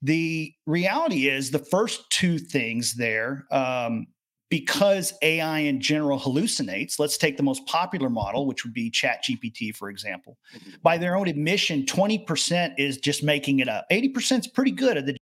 The 0.02 0.54
reality 0.66 1.28
is 1.28 1.52
the 1.52 1.60
first 1.60 2.10
two 2.12 2.38
things 2.38 2.96
there, 2.96 3.46
um, 3.52 4.08
because 4.50 5.14
AI 5.22 5.60
in 5.60 5.82
general 5.82 6.20
hallucinates, 6.20 7.00
let's 7.00 7.18
take 7.18 7.36
the 7.36 7.44
most 7.44 7.66
popular 7.66 8.10
model, 8.10 8.46
which 8.46 8.64
would 8.64 8.74
be 8.74 8.90
Chat 8.90 9.24
GPT, 9.24 9.76
for 9.76 9.90
example. 9.90 10.38
Mm-hmm. 10.56 10.70
By 10.84 10.98
their 10.98 11.18
own 11.18 11.28
admission, 11.28 11.84
20% 11.84 12.76
is 12.78 12.98
just 12.98 13.24
making 13.24 13.60
it 13.60 13.68
up. 13.68 13.86
80% 13.92 14.40
is 14.40 14.48
pretty 14.48 14.72
good 14.72 14.98
at 14.98 15.06
the 15.06 15.18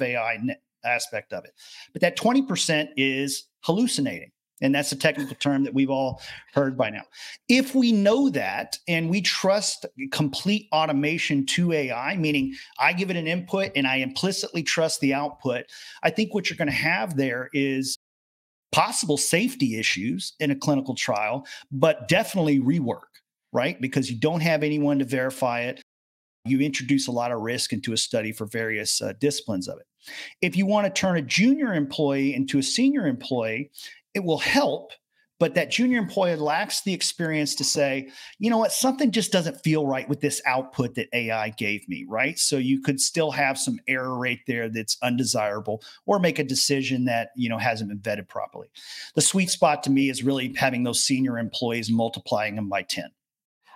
AI 0.00 0.38
aspect 0.84 1.32
of 1.32 1.44
it. 1.44 1.52
But 1.92 2.02
that 2.02 2.16
20% 2.16 2.88
is 2.96 3.48
hallucinating. 3.60 4.30
And 4.62 4.74
that's 4.74 4.92
a 4.92 4.96
technical 4.96 5.34
term 5.36 5.64
that 5.64 5.74
we've 5.74 5.90
all 5.90 6.22
heard 6.54 6.78
by 6.78 6.88
now. 6.88 7.02
If 7.48 7.74
we 7.74 7.92
know 7.92 8.30
that 8.30 8.78
and 8.88 9.10
we 9.10 9.20
trust 9.20 9.84
complete 10.12 10.68
automation 10.72 11.44
to 11.46 11.72
AI, 11.72 12.16
meaning 12.16 12.54
I 12.78 12.92
give 12.92 13.10
it 13.10 13.16
an 13.16 13.26
input 13.26 13.72
and 13.74 13.86
I 13.86 13.96
implicitly 13.96 14.62
trust 14.62 15.00
the 15.00 15.12
output, 15.12 15.66
I 16.02 16.10
think 16.10 16.32
what 16.32 16.48
you're 16.48 16.56
going 16.56 16.70
to 16.70 16.74
have 16.74 17.16
there 17.16 17.50
is 17.52 17.98
possible 18.70 19.18
safety 19.18 19.78
issues 19.78 20.32
in 20.40 20.50
a 20.50 20.56
clinical 20.56 20.94
trial, 20.94 21.46
but 21.70 22.08
definitely 22.08 22.58
rework, 22.60 23.10
right? 23.52 23.78
Because 23.80 24.10
you 24.10 24.18
don't 24.18 24.40
have 24.40 24.62
anyone 24.62 24.98
to 25.00 25.04
verify 25.04 25.60
it. 25.60 25.82
you 26.44 26.60
introduce 26.60 27.06
a 27.06 27.12
lot 27.12 27.30
of 27.30 27.40
risk 27.40 27.72
into 27.72 27.92
a 27.92 27.96
study 27.96 28.32
for 28.32 28.46
various 28.46 29.00
uh, 29.00 29.12
disciplines 29.20 29.68
of 29.68 29.78
it. 29.78 29.86
If 30.40 30.56
you 30.56 30.66
want 30.66 30.86
to 30.86 31.00
turn 31.00 31.16
a 31.16 31.22
junior 31.22 31.72
employee 31.72 32.34
into 32.34 32.58
a 32.58 32.62
senior 32.62 33.06
employee, 33.06 33.70
it 34.14 34.24
will 34.24 34.38
help 34.38 34.92
but 35.42 35.56
that 35.56 35.72
junior 35.72 35.98
employee 35.98 36.36
lacks 36.36 36.82
the 36.82 36.94
experience 36.94 37.56
to 37.56 37.64
say, 37.64 38.08
you 38.38 38.48
know 38.48 38.58
what, 38.58 38.70
something 38.70 39.10
just 39.10 39.32
doesn't 39.32 39.60
feel 39.64 39.88
right 39.88 40.08
with 40.08 40.20
this 40.20 40.40
output 40.46 40.94
that 40.94 41.08
AI 41.12 41.48
gave 41.48 41.88
me, 41.88 42.06
right? 42.08 42.38
So 42.38 42.58
you 42.58 42.80
could 42.80 43.00
still 43.00 43.32
have 43.32 43.58
some 43.58 43.80
error 43.88 44.16
rate 44.16 44.42
there 44.46 44.68
that's 44.68 44.96
undesirable 45.02 45.82
or 46.06 46.20
make 46.20 46.38
a 46.38 46.44
decision 46.44 47.06
that, 47.06 47.30
you 47.34 47.48
know, 47.48 47.58
hasn't 47.58 47.90
been 47.90 47.98
vetted 47.98 48.28
properly. 48.28 48.68
The 49.16 49.20
sweet 49.20 49.50
spot 49.50 49.82
to 49.82 49.90
me 49.90 50.10
is 50.10 50.22
really 50.22 50.54
having 50.56 50.84
those 50.84 51.02
senior 51.02 51.36
employees 51.38 51.90
multiplying 51.90 52.54
them 52.54 52.68
by 52.68 52.82
10. 52.82 53.06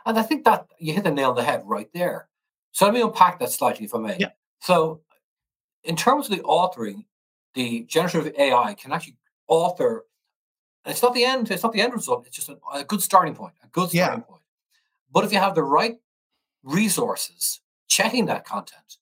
And 0.04 0.20
I 0.20 0.22
think 0.22 0.44
that 0.44 0.68
you 0.78 0.92
hit 0.92 1.02
the 1.02 1.10
nail 1.10 1.30
on 1.30 1.34
the 1.34 1.42
head 1.42 1.62
right 1.64 1.92
there. 1.92 2.28
So 2.70 2.84
let 2.84 2.94
me 2.94 3.00
unpack 3.00 3.40
that 3.40 3.50
slightly 3.50 3.86
if 3.86 3.94
I 3.96 3.98
may. 3.98 4.16
Yeah. 4.20 4.30
So 4.60 5.00
in 5.82 5.96
terms 5.96 6.30
of 6.30 6.36
the 6.36 6.44
authoring, 6.44 7.06
the 7.54 7.82
generative 7.88 8.32
AI 8.38 8.74
can 8.74 8.92
actually 8.92 9.16
author 9.48 10.04
and 10.86 10.92
it's 10.92 11.02
not 11.02 11.14
the 11.14 11.24
end. 11.24 11.50
It's 11.50 11.64
not 11.64 11.72
the 11.72 11.80
end 11.80 11.92
result. 11.92 12.26
It's 12.28 12.36
just 12.36 12.48
a, 12.48 12.56
a 12.72 12.84
good 12.84 13.02
starting 13.02 13.34
point. 13.34 13.54
A 13.64 13.66
good 13.66 13.90
starting 13.90 14.20
yeah. 14.20 14.24
point. 14.24 14.42
But 15.10 15.24
if 15.24 15.32
you 15.32 15.38
have 15.38 15.56
the 15.56 15.64
right 15.64 15.96
resources 16.62 17.60
checking 17.88 18.26
that 18.26 18.44
content 18.44 18.98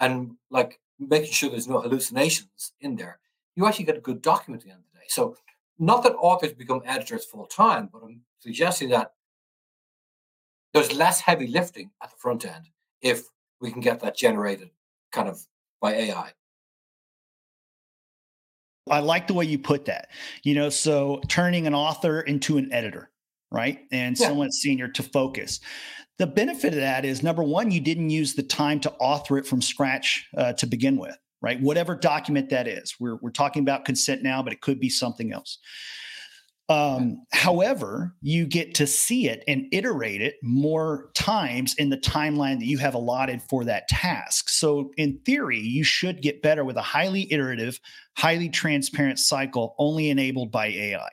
and 0.00 0.36
like 0.50 0.80
making 0.98 1.32
sure 1.32 1.50
there's 1.50 1.68
no 1.68 1.80
hallucinations 1.80 2.72
in 2.80 2.96
there, 2.96 3.20
you 3.54 3.66
actually 3.66 3.84
get 3.84 3.98
a 3.98 4.00
good 4.00 4.22
document 4.22 4.62
at 4.62 4.66
the 4.66 4.72
end 4.72 4.80
of 4.80 4.86
the 4.94 4.98
day. 4.98 5.06
So 5.08 5.36
not 5.78 6.02
that 6.04 6.14
authors 6.14 6.54
become 6.54 6.80
editors 6.86 7.26
full 7.26 7.44
time, 7.44 7.90
but 7.92 8.02
I'm 8.02 8.22
suggesting 8.38 8.88
that 8.90 9.12
there's 10.72 10.94
less 10.94 11.20
heavy 11.20 11.48
lifting 11.48 11.90
at 12.02 12.10
the 12.10 12.16
front 12.16 12.46
end 12.46 12.70
if 13.02 13.24
we 13.60 13.70
can 13.70 13.82
get 13.82 14.00
that 14.00 14.16
generated 14.16 14.70
kind 15.12 15.28
of 15.28 15.46
by 15.82 15.92
AI. 15.92 16.32
I 18.88 19.00
like 19.00 19.26
the 19.26 19.34
way 19.34 19.44
you 19.44 19.58
put 19.58 19.86
that. 19.86 20.08
You 20.42 20.54
know, 20.54 20.68
so 20.68 21.20
turning 21.28 21.66
an 21.66 21.74
author 21.74 22.20
into 22.20 22.58
an 22.58 22.72
editor, 22.72 23.10
right? 23.50 23.80
And 23.92 24.18
yeah. 24.18 24.28
someone 24.28 24.50
senior 24.50 24.88
to 24.88 25.02
focus. 25.02 25.60
The 26.18 26.26
benefit 26.26 26.74
of 26.74 26.80
that 26.80 27.04
is 27.04 27.22
number 27.22 27.42
one, 27.42 27.70
you 27.70 27.80
didn't 27.80 28.10
use 28.10 28.34
the 28.34 28.42
time 28.42 28.80
to 28.80 28.92
author 28.92 29.38
it 29.38 29.46
from 29.46 29.62
scratch 29.62 30.28
uh, 30.36 30.52
to 30.54 30.66
begin 30.66 30.98
with, 30.98 31.16
right? 31.40 31.60
Whatever 31.60 31.94
document 31.94 32.50
that 32.50 32.68
is. 32.68 32.94
We're, 33.00 33.16
we're 33.16 33.30
talking 33.30 33.62
about 33.62 33.86
consent 33.86 34.22
now, 34.22 34.42
but 34.42 34.52
it 34.52 34.60
could 34.60 34.80
be 34.80 34.90
something 34.90 35.32
else. 35.32 35.58
Um, 36.70 37.26
however, 37.32 38.14
you 38.22 38.46
get 38.46 38.76
to 38.76 38.86
see 38.86 39.28
it 39.28 39.42
and 39.48 39.66
iterate 39.72 40.22
it 40.22 40.36
more 40.40 41.10
times 41.14 41.74
in 41.78 41.90
the 41.90 41.98
timeline 41.98 42.60
that 42.60 42.66
you 42.66 42.78
have 42.78 42.94
allotted 42.94 43.42
for 43.42 43.64
that 43.64 43.88
task. 43.88 44.48
So, 44.48 44.92
in 44.96 45.18
theory, 45.26 45.58
you 45.58 45.82
should 45.82 46.22
get 46.22 46.42
better 46.42 46.64
with 46.64 46.76
a 46.76 46.82
highly 46.82 47.30
iterative, 47.32 47.80
highly 48.16 48.48
transparent 48.48 49.18
cycle 49.18 49.74
only 49.78 50.10
enabled 50.10 50.52
by 50.52 50.68
AI. 50.68 51.08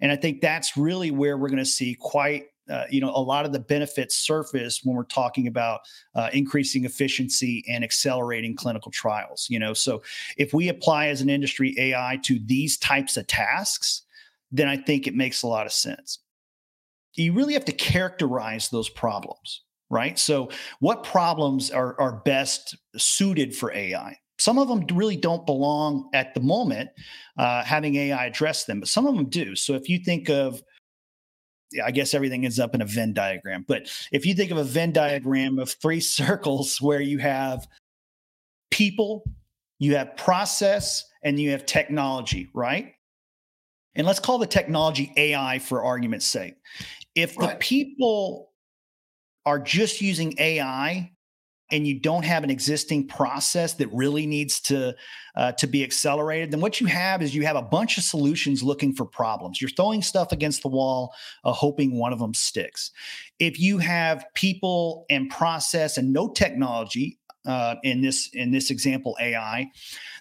And 0.00 0.10
I 0.10 0.16
think 0.16 0.40
that's 0.40 0.74
really 0.74 1.10
where 1.10 1.36
we're 1.36 1.50
going 1.50 1.58
to 1.58 1.66
see 1.66 1.94
quite 1.94 2.46
uh, 2.70 2.84
you 2.90 3.00
know 3.00 3.10
a 3.14 3.20
lot 3.20 3.44
of 3.46 3.52
the 3.52 3.60
benefits 3.60 4.16
surface 4.16 4.80
when 4.84 4.96
we're 4.96 5.04
talking 5.04 5.46
about 5.46 5.80
uh, 6.14 6.30
increasing 6.32 6.84
efficiency 6.84 7.64
and 7.68 7.82
accelerating 7.82 8.54
clinical 8.54 8.92
trials 8.92 9.46
you 9.48 9.58
know 9.58 9.72
so 9.72 10.02
if 10.36 10.52
we 10.52 10.68
apply 10.68 11.06
as 11.06 11.22
an 11.22 11.30
industry 11.30 11.74
ai 11.78 12.20
to 12.22 12.38
these 12.44 12.76
types 12.76 13.16
of 13.16 13.26
tasks 13.26 14.02
then 14.50 14.68
I 14.68 14.76
think 14.76 15.06
it 15.06 15.14
makes 15.14 15.42
a 15.42 15.46
lot 15.46 15.66
of 15.66 15.72
sense. 15.72 16.18
You 17.14 17.32
really 17.32 17.54
have 17.54 17.64
to 17.66 17.72
characterize 17.72 18.68
those 18.68 18.88
problems, 18.88 19.62
right? 19.90 20.18
So, 20.18 20.50
what 20.80 21.02
problems 21.02 21.70
are, 21.70 22.00
are 22.00 22.22
best 22.24 22.76
suited 22.96 23.56
for 23.56 23.72
AI? 23.72 24.16
Some 24.38 24.58
of 24.58 24.68
them 24.68 24.86
really 24.96 25.16
don't 25.16 25.44
belong 25.44 26.08
at 26.14 26.32
the 26.34 26.40
moment, 26.40 26.90
uh, 27.36 27.64
having 27.64 27.96
AI 27.96 28.26
address 28.26 28.66
them, 28.66 28.80
but 28.80 28.88
some 28.88 29.06
of 29.06 29.16
them 29.16 29.28
do. 29.28 29.56
So, 29.56 29.74
if 29.74 29.88
you 29.88 29.98
think 29.98 30.28
of 30.28 30.62
I 31.84 31.90
guess 31.90 32.14
everything 32.14 32.44
ends 32.44 32.58
up 32.58 32.74
in 32.74 32.80
a 32.80 32.86
Venn 32.86 33.12
diagram. 33.12 33.64
But 33.68 33.90
if 34.10 34.24
you 34.24 34.34
think 34.34 34.50
of 34.50 34.56
a 34.56 34.64
Venn 34.64 34.92
diagram 34.92 35.58
of 35.58 35.70
three 35.70 36.00
circles 36.18 36.80
where 36.80 37.00
you 37.00 37.18
have 37.18 37.66
people, 38.70 39.22
you 39.78 39.96
have 39.96 40.16
process, 40.16 41.04
and 41.22 41.38
you 41.38 41.50
have 41.50 41.66
technology, 41.66 42.48
right? 42.54 42.94
And 43.98 44.06
let's 44.06 44.20
call 44.20 44.38
the 44.38 44.46
technology 44.46 45.12
AI 45.16 45.58
for 45.58 45.82
argument's 45.82 46.26
sake. 46.26 46.54
If 47.14 47.36
right. 47.36 47.50
the 47.50 47.56
people 47.56 48.52
are 49.44 49.58
just 49.58 50.00
using 50.00 50.34
AI 50.38 51.10
and 51.70 51.86
you 51.86 52.00
don't 52.00 52.24
have 52.24 52.44
an 52.44 52.50
existing 52.50 53.06
process 53.08 53.74
that 53.74 53.88
really 53.92 54.26
needs 54.26 54.60
to 54.60 54.94
uh, 55.36 55.52
to 55.52 55.66
be 55.66 55.84
accelerated 55.84 56.50
then 56.50 56.60
what 56.60 56.80
you 56.80 56.86
have 56.86 57.22
is 57.22 57.34
you 57.34 57.44
have 57.44 57.56
a 57.56 57.62
bunch 57.62 57.98
of 57.98 58.04
solutions 58.04 58.62
looking 58.62 58.94
for 58.94 59.04
problems 59.04 59.60
you're 59.60 59.70
throwing 59.70 60.02
stuff 60.02 60.32
against 60.32 60.62
the 60.62 60.68
wall 60.68 61.14
uh, 61.44 61.52
hoping 61.52 61.98
one 61.98 62.12
of 62.12 62.18
them 62.18 62.34
sticks 62.34 62.90
if 63.38 63.60
you 63.60 63.78
have 63.78 64.24
people 64.34 65.04
and 65.10 65.30
process 65.30 65.98
and 65.98 66.12
no 66.12 66.28
technology 66.28 67.18
uh, 67.46 67.76
in 67.82 68.00
this 68.00 68.30
in 68.32 68.50
this 68.50 68.70
example 68.70 69.16
ai 69.20 69.66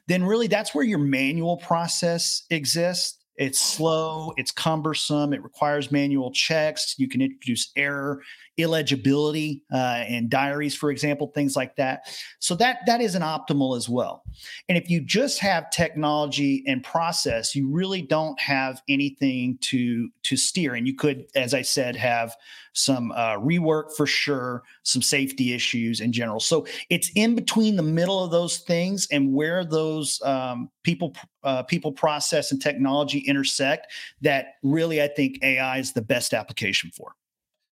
then 0.07 0.23
really 0.23 0.47
that's 0.47 0.75
where 0.75 0.85
your 0.85 0.99
manual 0.99 1.57
process 1.57 2.43
exists 2.49 3.17
it's 3.37 3.59
slow, 3.59 4.33
it's 4.37 4.51
cumbersome, 4.51 5.33
it 5.33 5.43
requires 5.43 5.91
manual 5.91 6.31
checks. 6.31 6.95
You 6.97 7.07
can 7.07 7.21
introduce 7.21 7.71
error, 7.75 8.21
illegibility 8.57 9.63
uh, 9.71 10.03
in 10.07 10.29
diaries, 10.29 10.75
for 10.75 10.89
example, 10.89 11.27
things 11.27 11.55
like 11.55 11.75
that. 11.75 12.07
So 12.39 12.55
that 12.55 12.79
that 12.87 13.01
isn't 13.01 13.21
optimal 13.21 13.77
as 13.77 13.87
well. 13.87 14.23
And 14.67 14.77
if 14.77 14.89
you 14.89 15.01
just 15.01 15.39
have 15.39 15.69
technology 15.69 16.63
and 16.67 16.83
process, 16.83 17.55
you 17.55 17.69
really 17.69 18.01
don't 18.01 18.39
have 18.39 18.81
anything 18.89 19.57
to 19.61 20.09
to 20.23 20.35
steer. 20.35 20.75
And 20.75 20.87
you 20.87 20.95
could, 20.95 21.25
as 21.35 21.53
I 21.53 21.61
said, 21.61 21.95
have 21.95 22.35
some 22.73 23.11
uh, 23.11 23.37
rework 23.37 23.95
for 23.95 24.05
sure, 24.05 24.63
some 24.83 25.01
safety 25.01 25.53
issues 25.53 25.99
in 25.99 26.11
general. 26.11 26.39
So 26.39 26.67
it's 26.89 27.11
in 27.15 27.35
between 27.35 27.75
the 27.75 27.83
middle 27.83 28.23
of 28.23 28.31
those 28.31 28.59
things 28.59 29.07
and 29.11 29.33
where 29.33 29.65
those 29.65 30.21
um, 30.23 30.69
people 30.83 31.15
uh, 31.43 31.63
people 31.63 31.91
process 31.91 32.51
and 32.51 32.61
technology 32.61 33.19
intersect 33.19 33.91
that 34.21 34.55
really 34.63 35.01
I 35.01 35.07
think 35.07 35.39
AI 35.43 35.77
is 35.77 35.93
the 35.93 36.01
best 36.01 36.33
application 36.33 36.91
for 36.95 37.15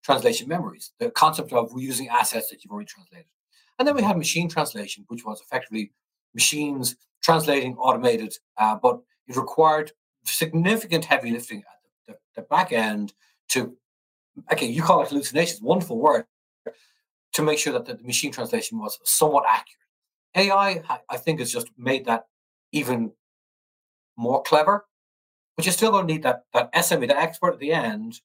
translation 0.05 0.47
memories, 0.47 0.93
the 0.99 1.09
concept 1.09 1.51
of 1.51 1.71
reusing 1.71 2.07
assets 2.09 2.49
that 2.49 2.63
you've 2.63 2.71
already 2.71 2.85
translated. 2.85 3.25
And 3.79 3.87
then 3.87 3.95
we 3.95 4.03
had 4.03 4.17
machine 4.17 4.47
translation, 4.47 5.03
which 5.07 5.25
was 5.25 5.41
effectively 5.41 5.91
machines 6.33 6.95
translating 7.23 7.75
automated, 7.77 8.33
uh, 8.57 8.75
but 8.75 8.99
it 9.27 9.35
required 9.35 9.91
significant 10.23 11.05
heavy 11.05 11.31
lifting 11.31 11.59
at 11.59 11.65
the, 12.07 12.13
the, 12.13 12.19
the, 12.35 12.41
back 12.43 12.71
end 12.71 13.13
to, 13.49 13.75
okay, 14.51 14.67
you 14.67 14.83
call 14.83 15.01
it 15.01 15.09
hallucinations, 15.09 15.61
wonderful 15.61 15.99
word, 15.99 16.25
to 17.33 17.41
make 17.41 17.57
sure 17.57 17.73
that 17.73 17.85
the, 17.85 17.95
the 17.95 18.03
machine 18.03 18.31
translation 18.31 18.79
was 18.79 18.99
somewhat 19.03 19.43
accurate. 19.49 19.79
AI, 20.35 20.83
I 21.09 21.17
think, 21.17 21.39
has 21.39 21.51
just 21.51 21.67
made 21.77 22.05
that 22.05 22.25
even 22.71 23.11
more 24.17 24.43
clever, 24.43 24.85
but 25.55 25.65
you 25.65 25.71
still 25.71 25.91
don't 25.91 26.05
need 26.05 26.23
that, 26.23 26.43
that 26.53 26.71
SME, 26.73 27.07
the 27.07 27.17
expert 27.17 27.53
at 27.53 27.59
the 27.59 27.71
end, 27.71 28.19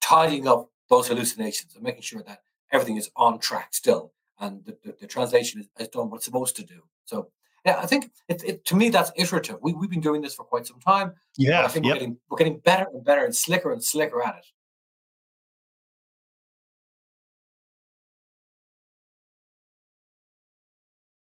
tidying 0.00 0.46
up 0.46 0.70
those 0.90 1.08
hallucinations 1.08 1.74
and 1.74 1.82
making 1.82 2.02
sure 2.02 2.22
that 2.26 2.42
everything 2.72 2.96
is 2.96 3.10
on 3.16 3.38
track 3.38 3.68
still 3.72 4.12
and 4.40 4.64
the, 4.64 4.76
the, 4.84 4.96
the 5.00 5.06
translation 5.06 5.60
is, 5.60 5.68
is, 5.78 5.88
done 5.88 6.10
what 6.10 6.16
it's 6.16 6.24
supposed 6.24 6.56
to 6.56 6.64
do. 6.64 6.82
So 7.04 7.30
yeah, 7.64 7.78
I 7.78 7.86
think 7.86 8.10
it, 8.28 8.42
it, 8.44 8.64
to 8.66 8.76
me 8.76 8.88
that's 8.88 9.12
iterative. 9.16 9.56
We, 9.62 9.72
we've 9.72 9.90
been 9.90 10.00
doing 10.00 10.22
this 10.22 10.34
for 10.34 10.44
quite 10.44 10.66
some 10.66 10.80
time. 10.80 11.12
Yeah, 11.36 11.64
I 11.64 11.68
think 11.68 11.86
yep. 11.86 11.94
we're, 11.94 11.98
getting, 11.98 12.18
we're 12.28 12.38
getting 12.38 12.58
better 12.58 12.86
and 12.92 13.04
better 13.04 13.24
and 13.24 13.34
slicker 13.34 13.72
and 13.72 13.82
slicker 13.82 14.22
at 14.22 14.36
it. 14.36 14.46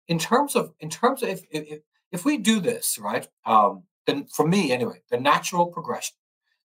In 0.06 0.18
terms 0.18 0.54
of 0.54 0.72
in 0.80 0.90
terms 0.90 1.22
of 1.22 1.30
if 1.30 1.42
if, 1.50 1.80
if 2.12 2.24
we 2.26 2.36
do 2.36 2.60
this 2.60 2.98
right, 2.98 3.26
um, 3.46 3.84
then 4.06 4.26
for 4.26 4.46
me 4.46 4.70
anyway, 4.70 5.00
the 5.10 5.18
natural 5.18 5.66
progression, 5.66 6.14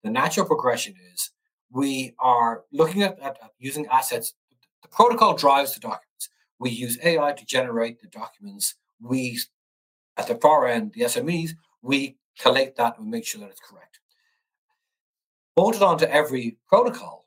the 0.02 0.11
natural 0.11 0.45
progression 0.45 0.95
is 1.12 1.30
we 1.70 2.14
are 2.18 2.64
looking 2.72 3.02
at, 3.02 3.18
at, 3.20 3.38
at, 3.42 3.52
using 3.58 3.87
assets. 3.87 4.34
The 4.82 4.88
protocol 4.88 5.34
drives 5.34 5.75
the 5.75 5.80
documents. 5.80 6.30
We 6.58 6.70
use 6.70 6.98
AI 7.02 7.32
to 7.32 7.44
generate 7.44 8.00
the 8.00 8.08
documents. 8.08 8.75
We, 9.00 9.38
at 10.16 10.26
the 10.26 10.37
far 10.37 10.66
end, 10.66 10.92
the 10.94 11.02
SMEs, 11.02 11.50
we 11.82 12.16
collate 12.40 12.76
that 12.76 12.98
and 12.98 13.10
make 13.10 13.26
sure 13.26 13.40
that 13.40 13.50
it's 13.50 13.60
correct. 13.60 14.00
Bolted 15.54 15.82
onto 15.82 16.04
every 16.06 16.56
protocol, 16.68 17.26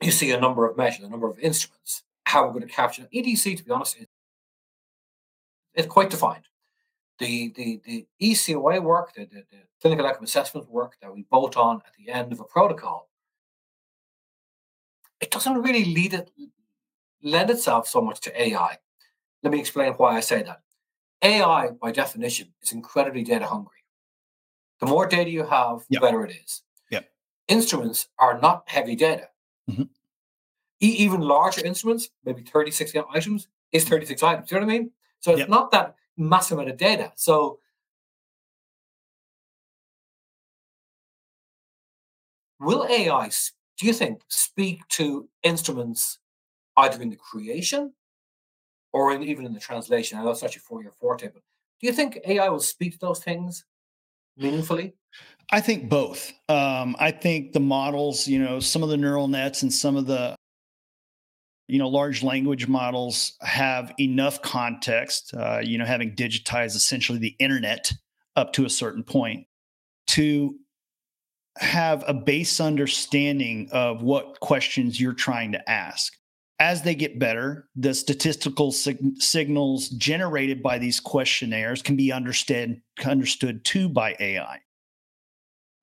you 0.00 0.10
see 0.10 0.30
a 0.32 0.40
number 0.40 0.68
of 0.68 0.76
measures, 0.76 1.04
a 1.04 1.08
number 1.08 1.28
of 1.28 1.38
instruments. 1.38 2.02
How 2.24 2.46
we're 2.46 2.52
going 2.52 2.66
to 2.66 2.72
capture 2.72 3.06
EDC, 3.14 3.58
to 3.58 3.64
be 3.64 3.70
honest, 3.70 3.98
is, 3.98 4.06
is 5.74 5.86
quite 5.86 6.10
defined. 6.10 6.44
The, 7.18 7.52
the, 7.54 7.80
the 7.84 8.06
ECOA 8.20 8.82
work, 8.82 9.14
the, 9.14 9.26
the, 9.26 9.44
the 9.50 9.58
clinical 9.80 10.06
outcome 10.06 10.24
assessment 10.24 10.68
work 10.70 10.96
that 11.02 11.12
we 11.12 11.26
bolt 11.30 11.56
on 11.56 11.82
at 11.86 11.92
the 11.98 12.10
end 12.10 12.32
of 12.32 12.40
a 12.40 12.44
protocol 12.44 13.08
it 15.22 15.30
doesn't 15.30 15.62
really 15.62 15.84
lead 15.86 16.14
it 16.14 16.30
lend 17.22 17.48
itself 17.50 17.86
so 17.86 18.00
much 18.02 18.20
to 18.20 18.42
AI. 18.42 18.76
Let 19.44 19.52
me 19.52 19.60
explain 19.60 19.92
why 19.92 20.16
I 20.16 20.20
say 20.20 20.42
that. 20.42 20.60
AI, 21.22 21.68
by 21.80 21.92
definition, 21.92 22.52
is 22.62 22.72
incredibly 22.72 23.22
data 23.22 23.46
hungry. 23.46 23.78
The 24.80 24.86
more 24.86 25.06
data 25.06 25.30
you 25.30 25.44
have, 25.44 25.78
the 25.88 25.94
Yep. 25.94 26.02
better 26.02 26.24
it 26.26 26.34
is. 26.44 26.62
Yep. 26.90 27.08
Instruments 27.46 28.08
are 28.18 28.40
not 28.40 28.68
heavy 28.68 28.96
data. 28.96 29.28
Mhm. 29.70 29.88
E- 30.80 30.96
even 31.04 31.20
larger 31.20 31.64
instruments, 31.64 32.10
maybe 32.24 32.42
36 32.42 32.92
items, 33.14 33.46
is 33.70 33.84
36 33.88 34.22
items. 34.24 34.48
Do 34.48 34.56
you 34.56 34.60
know 34.60 34.66
what 34.66 34.74
I 34.74 34.78
mean? 34.78 34.90
So 35.20 35.30
it's 35.30 35.38
Yep. 35.40 35.48
not 35.48 35.70
that 35.70 35.94
massive 36.16 36.58
amount 36.58 36.70
of 36.70 36.76
data. 36.76 37.12
So 37.14 37.60
will 42.58 42.84
AI, 42.88 43.30
do 43.78 43.86
you 43.86 43.92
think, 43.92 44.20
speak 44.28 44.86
to 44.90 45.28
instruments 45.42 46.18
either 46.76 47.00
in 47.02 47.10
the 47.10 47.16
creation 47.16 47.92
or 48.92 49.12
in, 49.12 49.22
even 49.22 49.46
in 49.46 49.52
the 49.52 49.60
translation? 49.60 50.18
I 50.18 50.22
know 50.22 50.30
it's 50.30 50.42
actually 50.42 50.60
for 50.60 50.82
your 50.82 50.92
forte, 50.92 51.28
but 51.28 51.42
do 51.80 51.86
you 51.86 51.92
think 51.92 52.18
AI 52.24 52.48
will 52.48 52.60
speak 52.60 52.92
to 52.92 52.98
those 52.98 53.20
things 53.20 53.64
meaningfully? 54.36 54.94
I 55.50 55.60
think 55.60 55.88
both. 55.88 56.32
Um, 56.48 56.96
I 56.98 57.10
think 57.10 57.52
the 57.52 57.60
models, 57.60 58.26
you 58.26 58.42
know, 58.42 58.60
some 58.60 58.82
of 58.82 58.88
the 58.88 58.96
neural 58.96 59.28
nets 59.28 59.62
and 59.62 59.72
some 59.72 59.96
of 59.96 60.06
the, 60.06 60.34
you 61.68 61.78
know, 61.78 61.88
large 61.88 62.22
language 62.22 62.68
models 62.68 63.32
have 63.40 63.92
enough 63.98 64.40
context, 64.42 65.34
uh, 65.34 65.60
you 65.62 65.78
know, 65.78 65.84
having 65.84 66.14
digitized 66.14 66.76
essentially 66.76 67.18
the 67.18 67.34
internet 67.38 67.92
up 68.36 68.52
to 68.54 68.64
a 68.64 68.70
certain 68.70 69.02
point 69.02 69.46
to 70.08 70.56
have 71.58 72.04
a 72.06 72.14
base 72.14 72.60
understanding 72.60 73.68
of 73.72 74.02
what 74.02 74.40
questions 74.40 75.00
you're 75.00 75.12
trying 75.12 75.52
to 75.52 75.70
ask. 75.70 76.14
As 76.58 76.82
they 76.82 76.94
get 76.94 77.18
better, 77.18 77.68
the 77.74 77.92
statistical 77.92 78.72
sig- 78.72 79.20
signals 79.20 79.88
generated 79.90 80.62
by 80.62 80.78
these 80.78 81.00
questionnaires 81.00 81.82
can 81.82 81.96
be 81.96 82.12
understood 82.12 82.80
understood 83.04 83.64
too 83.64 83.88
by 83.88 84.16
AI 84.20 84.60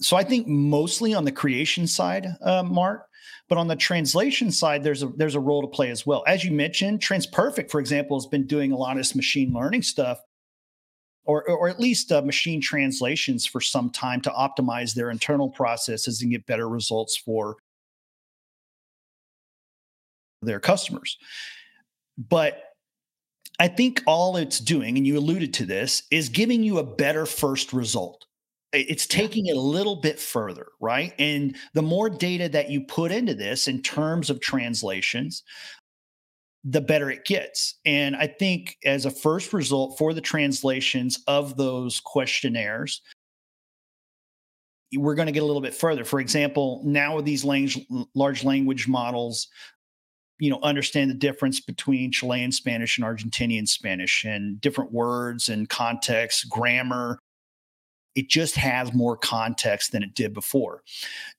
so 0.01 0.15
I 0.17 0.23
think 0.23 0.47
mostly 0.47 1.13
on 1.13 1.25
the 1.25 1.31
creation 1.31 1.85
side, 1.85 2.27
uh, 2.41 2.63
Mark, 2.63 3.07
but 3.49 3.57
on 3.57 3.67
the 3.67 3.75
translation 3.75 4.51
side, 4.51 4.83
there's 4.83 5.03
a 5.03 5.07
there's 5.07 5.35
a 5.35 5.39
role 5.39 5.61
to 5.61 5.67
play 5.67 5.89
as 5.89 6.05
well. 6.05 6.23
As 6.27 6.43
you 6.43 6.51
mentioned, 6.51 7.01
TransPerfect, 7.01 7.69
for 7.69 7.79
example, 7.79 8.17
has 8.17 8.27
been 8.27 8.47
doing 8.47 8.71
a 8.71 8.77
lot 8.77 8.91
of 8.91 8.97
this 8.97 9.15
machine 9.15 9.53
learning 9.53 9.81
stuff, 9.81 10.19
or 11.29 11.47
or 11.47 11.69
at 11.69 11.79
least 11.79 12.11
uh, 12.11 12.23
machine 12.23 12.59
translations 12.59 13.45
for 13.45 13.61
some 13.61 13.91
time 13.91 14.19
to 14.19 14.31
optimize 14.31 14.95
their 14.95 15.11
internal 15.11 15.47
processes 15.47 16.23
and 16.23 16.31
get 16.31 16.47
better 16.47 16.67
results 16.67 17.15
for 17.15 17.57
their 20.41 20.59
customers. 20.59 21.17
But 22.17 22.63
I 23.59 23.67
think 23.67 24.01
all 24.07 24.37
it's 24.37 24.59
doing, 24.59 24.97
and 24.97 25.05
you 25.05 25.19
alluded 25.19 25.53
to 25.55 25.65
this, 25.65 26.01
is 26.09 26.29
giving 26.29 26.63
you 26.63 26.79
a 26.79 26.83
better 26.83 27.27
first 27.27 27.73
result 27.73 28.25
it's 28.71 29.07
taking 29.07 29.47
it 29.47 29.57
a 29.57 29.59
little 29.59 29.95
bit 29.95 30.19
further, 30.19 30.67
right? 30.79 31.13
And 31.17 31.55
the 31.73 31.81
more 31.81 32.07
data 32.07 32.47
that 32.49 32.69
you 32.69 32.81
put 32.81 33.11
into 33.11 33.33
this 33.33 33.67
in 33.67 33.81
terms 33.81 34.29
of 34.29 34.41
translations, 34.41 35.41
the 36.63 36.81
better 36.81 37.09
it 37.09 37.25
gets. 37.25 37.75
And 37.85 38.15
I 38.15 38.27
think 38.27 38.77
as 38.83 39.05
a 39.05 39.11
first 39.11 39.53
result 39.53 39.97
for 39.97 40.13
the 40.13 40.21
translations 40.21 41.23
of 41.27 41.55
those 41.55 41.99
questionnaires, 41.99 43.01
we're 44.95 45.15
going 45.15 45.27
to 45.27 45.31
get 45.31 45.43
a 45.43 45.45
little 45.45 45.61
bit 45.61 45.73
further. 45.73 46.03
For 46.03 46.19
example, 46.19 46.81
now 46.83 47.15
with 47.15 47.25
these 47.25 47.45
large 47.45 48.43
language 48.43 48.87
models, 48.87 49.47
you 50.39 50.49
know, 50.49 50.59
understand 50.63 51.11
the 51.11 51.15
difference 51.15 51.59
between 51.59 52.11
Chilean 52.11 52.51
Spanish 52.51 52.97
and 52.97 53.05
Argentinian 53.05 53.67
Spanish 53.67 54.25
and 54.25 54.59
different 54.59 54.91
words 54.91 55.49
and 55.49 55.69
context, 55.69 56.49
grammar, 56.49 57.19
it 58.15 58.29
just 58.29 58.55
has 58.55 58.93
more 58.93 59.15
context 59.15 59.91
than 59.91 60.03
it 60.03 60.15
did 60.15 60.33
before. 60.33 60.83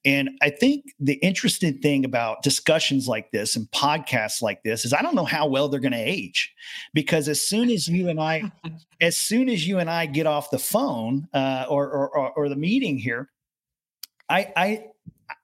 And 0.05 0.31
I 0.41 0.51
think 0.51 0.95
the 0.99 1.15
interesting 1.15 1.79
thing 1.79 2.05
about 2.05 2.43
discussions 2.43 3.09
like 3.09 3.31
this 3.33 3.57
and 3.57 3.71
podcasts 3.71 4.41
like 4.41 4.63
this 4.63 4.85
is 4.85 4.93
I 4.93 5.03
don't 5.03 5.15
know 5.15 5.25
how 5.25 5.47
well 5.47 5.69
they're 5.69 5.81
going 5.81 5.93
to 5.93 5.99
age 5.99 6.55
because 6.95 7.29
as 7.29 7.41
soon 7.41 7.71
as 7.71 7.89
you 7.89 8.09
and 8.09 8.21
I, 8.21 8.51
as 9.01 9.17
soon 9.17 9.49
as 9.49 9.67
you 9.67 9.79
and 9.79 9.91
I 9.91 10.07
get 10.07 10.27
off 10.27 10.51
the 10.51 10.59
phone 10.59 11.29
uh, 11.35 11.67
or, 11.69 11.91
or, 11.91 12.17
or 12.17 12.31
or 12.33 12.49
the 12.49 12.57
meeting 12.57 12.99
here, 12.99 13.29
I 14.29 14.53
I 14.57 14.85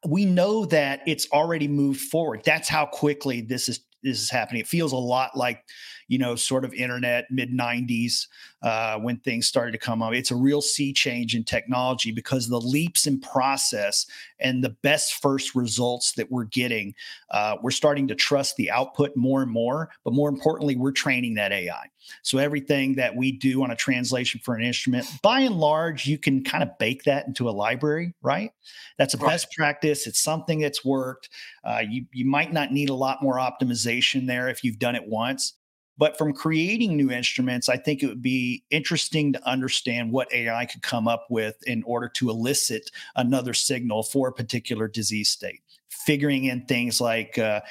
we 0.06 0.24
know 0.24 0.64
that 0.66 1.02
it's 1.06 1.30
already 1.32 1.68
moved 1.68 2.00
forward. 2.00 2.42
That's 2.44 2.68
how 2.68 2.86
quickly 2.86 3.40
this 3.40 3.68
is 3.68 3.80
this 4.06 4.22
is 4.22 4.30
happening. 4.30 4.60
It 4.60 4.68
feels 4.68 4.92
a 4.92 4.96
lot 4.96 5.36
like, 5.36 5.64
you 6.08 6.18
know, 6.18 6.36
sort 6.36 6.64
of 6.64 6.72
internet 6.72 7.26
mid 7.30 7.50
90s 7.50 8.26
uh, 8.62 8.98
when 8.98 9.18
things 9.18 9.46
started 9.46 9.72
to 9.72 9.78
come 9.78 10.02
up. 10.02 10.14
It's 10.14 10.30
a 10.30 10.36
real 10.36 10.62
sea 10.62 10.92
change 10.92 11.34
in 11.34 11.44
technology 11.44 12.12
because 12.12 12.48
the 12.48 12.60
leaps 12.60 13.06
in 13.06 13.20
process 13.20 14.06
and 14.38 14.62
the 14.62 14.70
best 14.70 15.20
first 15.20 15.54
results 15.54 16.12
that 16.12 16.30
we're 16.30 16.44
getting, 16.44 16.94
uh, 17.30 17.56
we're 17.62 17.70
starting 17.70 18.08
to 18.08 18.14
trust 18.14 18.56
the 18.56 18.70
output 18.70 19.16
more 19.16 19.42
and 19.42 19.50
more. 19.50 19.90
But 20.04 20.14
more 20.14 20.28
importantly, 20.28 20.76
we're 20.76 20.92
training 20.92 21.34
that 21.34 21.52
AI. 21.52 21.90
So 22.22 22.38
everything 22.38 22.94
that 22.96 23.14
we 23.14 23.32
do 23.32 23.62
on 23.62 23.70
a 23.70 23.76
translation 23.76 24.40
for 24.44 24.54
an 24.54 24.62
instrument, 24.62 25.06
by 25.22 25.40
and 25.40 25.56
large, 25.56 26.06
you 26.06 26.18
can 26.18 26.44
kind 26.44 26.62
of 26.62 26.76
bake 26.78 27.04
that 27.04 27.26
into 27.26 27.48
a 27.48 27.52
library, 27.52 28.14
right? 28.22 28.52
That's 28.98 29.14
a 29.14 29.18
Right. 29.18 29.32
best 29.32 29.52
practice. 29.52 30.06
It's 30.06 30.20
something 30.20 30.60
that's 30.60 30.84
worked. 30.84 31.28
Uh, 31.64 31.82
you 31.88 32.06
you 32.12 32.24
might 32.26 32.52
not 32.52 32.72
need 32.72 32.88
a 32.88 32.94
lot 32.94 33.22
more 33.22 33.36
optimization 33.36 34.26
there 34.26 34.48
if 34.48 34.62
you've 34.64 34.78
done 34.78 34.94
it 34.94 35.06
once. 35.06 35.54
But 35.98 36.18
from 36.18 36.34
creating 36.34 36.96
new 36.96 37.10
instruments, 37.10 37.68
I 37.68 37.78
think 37.78 38.02
it 38.02 38.06
would 38.06 38.22
be 38.22 38.64
interesting 38.70 39.32
to 39.32 39.48
understand 39.48 40.12
what 40.12 40.32
AI 40.32 40.66
could 40.66 40.82
come 40.82 41.08
up 41.08 41.26
with 41.30 41.56
in 41.66 41.82
order 41.84 42.08
to 42.10 42.28
elicit 42.28 42.90
another 43.14 43.54
signal 43.54 44.02
for 44.02 44.28
a 44.28 44.32
particular 44.32 44.88
disease 44.88 45.30
state. 45.30 45.62
Figuring 45.88 46.44
in 46.44 46.66
things 46.66 47.00
like 47.00 47.38
uh, 47.38 47.62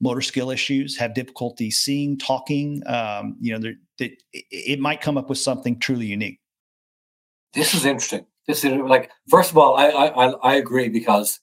motor 0.00 0.20
skill 0.20 0.50
issues, 0.50 0.96
have 0.96 1.14
difficulty 1.14 1.70
seeing, 1.70 2.18
talking. 2.18 2.82
Um, 2.86 3.36
you 3.40 3.58
know, 3.58 3.72
that 3.98 4.10
it, 4.32 4.80
might 4.80 5.00
come 5.00 5.18
up 5.18 5.28
with 5.28 5.38
something 5.38 5.78
truly 5.78 6.06
unique. 6.06 6.40
This 7.52 7.74
is 7.74 7.84
interesting. 7.84 8.26
This 8.46 8.64
is 8.64 8.72
like, 8.72 9.10
first 9.28 9.50
of 9.50 9.58
all, 9.58 9.76
I 9.76 9.88
I, 9.88 10.26
I 10.26 10.54
agree 10.54 10.88
because 10.88 11.40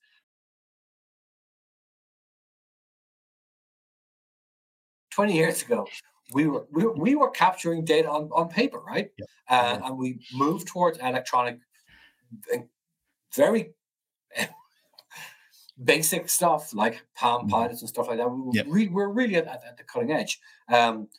twenty 5.12 5.36
years 5.36 5.62
ago 5.62 5.88
we 6.34 6.48
were 6.48 6.66
we 6.72 6.86
were, 6.86 6.94
we 6.94 7.16
were 7.16 7.30
capturing 7.30 7.86
data 7.86 8.10
on, 8.10 8.30
on 8.34 8.50
paper, 8.50 8.80
right? 8.80 9.10
Yep. 9.18 9.28
Uh, 9.50 9.80
and 9.86 9.98
we 9.98 10.20
moved 10.34 10.68
towards 10.68 10.98
electronic, 10.98 11.60
very 13.36 13.74
basic 15.84 16.30
stuff 16.30 16.74
like 16.74 17.06
Palm 17.16 17.48
Mhm. 17.48 17.52
Pilots 17.52 17.82
and 17.82 17.90
stuff 17.90 18.08
like 18.08 18.18
that. 18.18 18.30
We 18.30 18.42
were, 18.42 18.52
Yep. 18.54 18.66
re- 18.70 18.88
we're 18.88 19.10
really 19.10 19.36
at, 19.36 19.48
at, 19.48 19.78
the 19.78 19.84
cutting 19.84 20.12
edge, 20.12 20.40
um, 20.70 21.10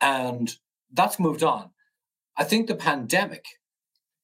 and 0.00 0.54
that's 0.92 1.18
moved 1.18 1.42
on. 1.42 1.70
I 2.36 2.44
think 2.44 2.66
the 2.66 2.74
pandemic 2.74 3.44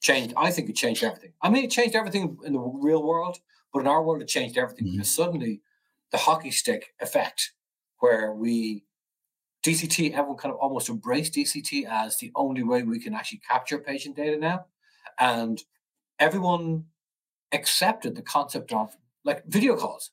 changed. 0.01 0.35
I 0.37 0.51
think 0.51 0.69
it 0.69 0.77
changed 0.77 1.03
everything. 1.03 1.33
I 1.41 1.51
mean, 1.51 1.65
it 1.65 1.71
changed 1.71 1.95
everything 1.97 2.39
in 2.45 2.53
the 2.53 2.59
real 2.61 3.03
world, 3.03 3.41
but 3.73 3.81
in 3.81 3.87
our 3.87 4.03
world, 4.03 4.23
it 4.23 4.29
changed 4.29 4.57
everything 4.59 4.87
Mhm. 4.87 4.93
because 4.93 5.11
suddenly 5.15 5.63
the 6.11 6.19
hockey 6.19 6.51
stick 6.51 6.95
effect, 7.01 7.53
where 7.99 8.33
we 8.33 8.85
DCT, 9.65 10.13
everyone 10.15 10.37
kind 10.39 10.53
of 10.55 10.61
almost 10.61 10.89
embraced 10.89 11.35
DCT 11.35 11.85
as 11.85 12.19
the 12.19 12.31
only 12.37 12.63
way 12.63 12.83
we 12.85 13.01
can 13.01 13.13
actually 13.13 13.41
capture 13.41 13.79
patient 13.79 14.15
data 14.17 14.37
now, 14.39 14.67
and 15.19 15.65
everyone 16.19 16.87
accepted 17.53 18.15
the 18.15 18.23
concept 18.23 18.73
of 18.73 18.97
like 19.25 19.45
video 19.47 19.77
calls. 19.77 20.11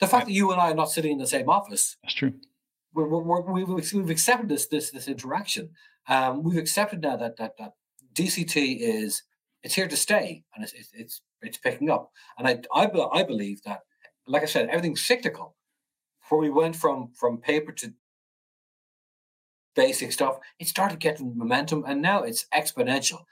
The 0.00 0.06
fact 0.06 0.26
that 0.26 0.32
you 0.32 0.50
and 0.50 0.60
I 0.60 0.70
are 0.70 0.74
not 0.74 0.90
sitting 0.90 1.12
in 1.12 1.18
the 1.18 1.26
same 1.26 1.48
office 1.48 1.96
That's 2.02 2.14
true. 2.14 2.34
we're, 2.92 3.06
we're, 3.06 3.40
we're, 3.40 3.64
we've, 3.64 3.92
we've 3.92 4.10
accepted 4.10 4.48
this 4.48 4.66
this 4.66 4.90
this 4.90 5.08
interaction. 5.08 5.70
Um, 6.08 6.42
we've 6.42 6.58
accepted 6.58 7.02
now 7.02 7.16
that 7.16 7.36
that 7.36 7.56
that 7.58 7.72
DCT 8.14 8.78
is 8.80 9.22
it's 9.62 9.74
here 9.74 9.88
to 9.88 9.96
stay 9.96 10.42
and 10.54 10.64
it's 10.64 10.72
it's 10.72 10.90
it's, 10.92 11.20
it's 11.40 11.58
picking 11.58 11.90
up. 11.90 12.10
And 12.38 12.48
I 12.48 12.60
I, 12.74 12.90
I 13.12 13.22
believe 13.22 13.62
that, 13.62 13.80
like 14.26 14.42
I 14.42 14.46
said, 14.46 14.68
everything's 14.68 15.04
cyclical. 15.04 15.56
Where 16.28 16.40
we 16.40 16.50
went 16.50 16.76
from 16.76 17.10
from 17.14 17.38
paper 17.38 17.72
to 17.72 17.92
basic 19.74 20.12
stuff, 20.12 20.38
it 20.58 20.66
started 20.66 20.98
getting 20.98 21.36
momentum, 21.36 21.84
and 21.86 22.00
now 22.00 22.22
it's 22.22 22.46
exponential. 22.54 23.24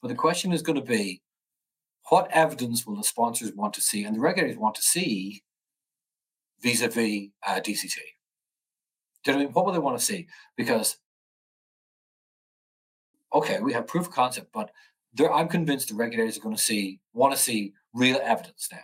But 0.00 0.08
the 0.08 0.14
question 0.14 0.52
is 0.52 0.62
going 0.62 0.78
to 0.78 0.84
be, 0.84 1.22
what 2.08 2.30
evidence 2.30 2.86
will 2.86 2.96
the 2.96 3.04
sponsors 3.04 3.52
want 3.54 3.74
to 3.74 3.80
see, 3.80 4.04
and 4.04 4.16
the 4.16 4.20
regulators 4.20 4.58
want 4.58 4.74
to 4.74 4.82
see 4.82 5.42
vis-a-vis 6.60 7.28
uh, 7.46 7.60
DCT? 7.60 7.96
Do 9.24 9.30
you 9.30 9.32
know 9.32 9.32
what 9.32 9.34
I 9.34 9.38
mean? 9.38 9.52
What 9.52 9.64
will 9.64 9.72
they 9.72 9.78
want 9.78 9.98
to 9.98 10.04
see? 10.04 10.26
Because 10.56 10.98
okay, 13.34 13.58
we 13.60 13.72
have 13.72 13.86
proof 13.86 14.06
of 14.06 14.12
concept, 14.12 14.48
but 14.52 14.70
there, 15.14 15.32
I'm 15.32 15.48
convinced 15.48 15.88
the 15.88 15.94
regulators 15.94 16.38
are 16.38 16.40
going 16.40 16.56
to 16.56 16.62
see 16.62 17.00
want 17.12 17.34
to 17.34 17.40
see 17.40 17.72
real 17.92 18.18
evidence 18.22 18.68
now. 18.70 18.78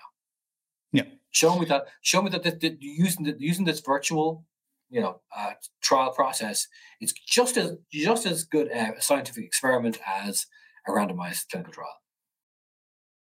Yeah. 0.93 1.05
Show 1.31 1.59
me 1.59 1.67
that. 1.67 1.87
Show 2.03 2.23
me 2.23 2.31
that, 2.31 2.43
that, 2.43 2.61
that 2.61 2.77
using 2.81 3.25
the, 3.25 3.37
using 3.39 3.65
this 3.65 3.81
virtual, 3.81 4.45
you 4.89 5.01
know, 5.01 5.21
uh, 5.37 5.53
trial 5.83 6.13
process, 6.13 6.67
it's 7.01 7.13
just 7.13 7.57
as 7.57 7.73
just 7.93 8.27
as 8.27 8.45
good 8.45 8.69
a 8.69 9.01
scientific 9.01 9.45
experiment 9.45 9.99
as 10.07 10.47
a 10.87 10.91
randomized 10.91 11.49
clinical 11.51 11.73
trial. 11.73 12.00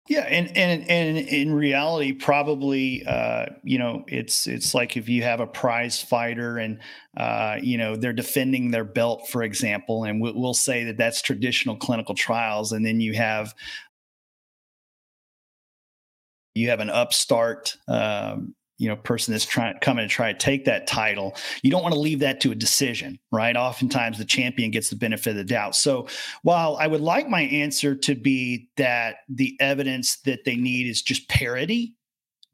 Yeah, 0.10 0.22
and 0.22 0.48
and 0.58 0.90
and 0.90 1.18
in 1.20 1.54
reality, 1.54 2.14
probably, 2.14 3.06
uh, 3.06 3.46
you 3.64 3.78
know, 3.78 4.06
it's 4.08 4.48
it's 4.48 4.74
like 4.74 4.98
if 4.98 5.08
you 5.08 5.22
have 5.22 5.40
a 5.40 5.46
prize 5.46 6.02
fighter 6.02 6.58
and 6.58 6.80
uh, 7.16 7.58
you 7.62 7.78
know 7.78 7.96
they're 7.96 8.12
defending 8.12 8.72
their 8.72 8.84
belt, 8.84 9.28
for 9.30 9.44
example, 9.44 10.06
and 10.06 10.20
we'll, 10.20 10.34
we'll 10.36 10.56
say 10.56 10.84
that 10.86 10.98
that's 10.98 11.22
traditional 11.22 11.78
clinical 11.78 12.16
trials, 12.16 12.72
and 12.72 12.84
then 12.84 13.00
you 13.02 13.14
have 13.14 13.54
you 16.56 16.70
have 16.70 16.80
an 16.80 16.90
upstart 16.90 17.76
um, 17.88 18.56
you 18.80 18.88
know 18.88 18.96
person 18.96 19.32
that's 19.32 19.46
trying 19.46 19.78
coming 19.80 20.08
to 20.08 20.10
try 20.10 20.32
to 20.32 20.38
take 20.40 20.66
that 20.66 20.88
title 20.88 21.36
you 21.62 21.70
don't 21.70 21.84
want 21.84 21.94
to 21.94 22.00
leave 22.00 22.20
that 22.20 22.42
to 22.42 22.52
a 22.52 22.56
decision 22.56 23.20
right? 23.32 23.56
Oftentimes 23.56 24.18
the 24.18 24.26
champion 24.26 24.72
gets 24.72 24.90
the 24.90 24.96
benefit 24.96 25.32
of 25.32 25.36
the 25.36 25.44
doubt. 25.44 25.76
So 25.76 26.08
while 26.42 26.78
i 26.78 26.88
would 26.88 27.02
like 27.02 27.30
my 27.30 27.42
answer 27.42 27.94
to 27.94 28.16
be 28.16 28.70
that 28.78 29.18
the 29.30 29.56
evidence 29.60 30.18
that 30.22 30.46
they 30.46 30.56
need 30.56 30.88
is 30.88 31.02
just 31.02 31.30
parity 31.30 31.94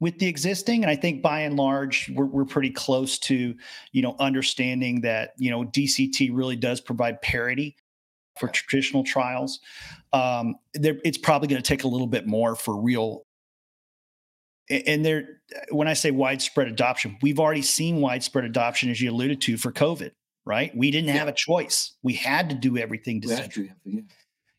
with 0.00 0.18
the 0.18 0.26
existing 0.26 0.82
and 0.82 0.90
i 0.90 0.96
think 0.96 1.22
by 1.22 1.40
and 1.40 1.56
large 1.56 2.10
we're, 2.10 2.26
we're 2.26 2.44
pretty 2.44 2.70
close 2.70 3.18
to 3.18 3.54
you 3.92 4.02
know 4.02 4.14
understanding 4.18 5.00
that 5.00 5.30
you 5.38 5.50
know 5.50 5.64
dct 5.64 6.28
really 6.32 6.56
does 6.56 6.80
provide 6.80 7.22
parity 7.22 7.76
for 8.38 8.48
traditional 8.48 9.02
trials. 9.02 9.60
Um, 10.12 10.56
it's 10.74 11.18
probably 11.18 11.48
going 11.48 11.62
to 11.62 11.66
take 11.66 11.84
a 11.84 11.88
little 11.88 12.06
bit 12.06 12.26
more 12.26 12.54
for 12.54 12.80
real 12.80 13.25
and 14.70 15.04
there 15.04 15.40
when 15.70 15.88
i 15.88 15.92
say 15.92 16.10
widespread 16.10 16.68
adoption 16.68 17.16
we've 17.22 17.38
already 17.38 17.62
seen 17.62 18.00
widespread 18.00 18.44
adoption 18.44 18.90
as 18.90 19.00
you 19.00 19.10
alluded 19.10 19.40
to 19.40 19.56
for 19.56 19.72
covid 19.72 20.10
right 20.44 20.76
we 20.76 20.90
didn't 20.90 21.08
yeah. 21.08 21.14
have 21.14 21.28
a 21.28 21.32
choice 21.32 21.94
we 22.02 22.12
had 22.12 22.48
to 22.48 22.54
do 22.54 22.76
everything 22.76 23.20
to 23.20 23.28
yeah. 23.28 24.00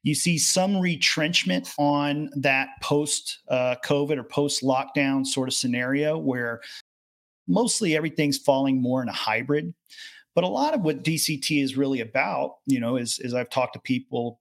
you 0.04 0.16
see 0.16 0.38
some 0.38 0.78
retrenchment 0.78 1.70
on 1.78 2.30
that 2.36 2.70
post 2.82 3.40
uh, 3.50 3.76
covid 3.84 4.18
or 4.18 4.24
post 4.24 4.64
lockdown 4.64 5.26
sort 5.26 5.48
of 5.48 5.54
scenario 5.54 6.18
where 6.18 6.62
mostly 7.48 7.96
everything's 7.96 8.38
falling 8.38 8.82
more 8.82 9.02
in 9.02 9.10
a 9.10 9.14
hybrid 9.14 9.74
but 10.36 10.44
a 10.44 10.48
lot 10.48 10.74
of 10.74 10.82
what 10.82 11.04
dct 11.04 11.62
is 11.62 11.76
really 11.76 12.02
about 12.02 12.56
you 12.66 12.80
know 12.80 12.96
is, 12.96 13.20
is 13.20 13.34
i've 13.34 13.50
talked 13.50 13.74
to 13.74 13.80
people 13.80 14.40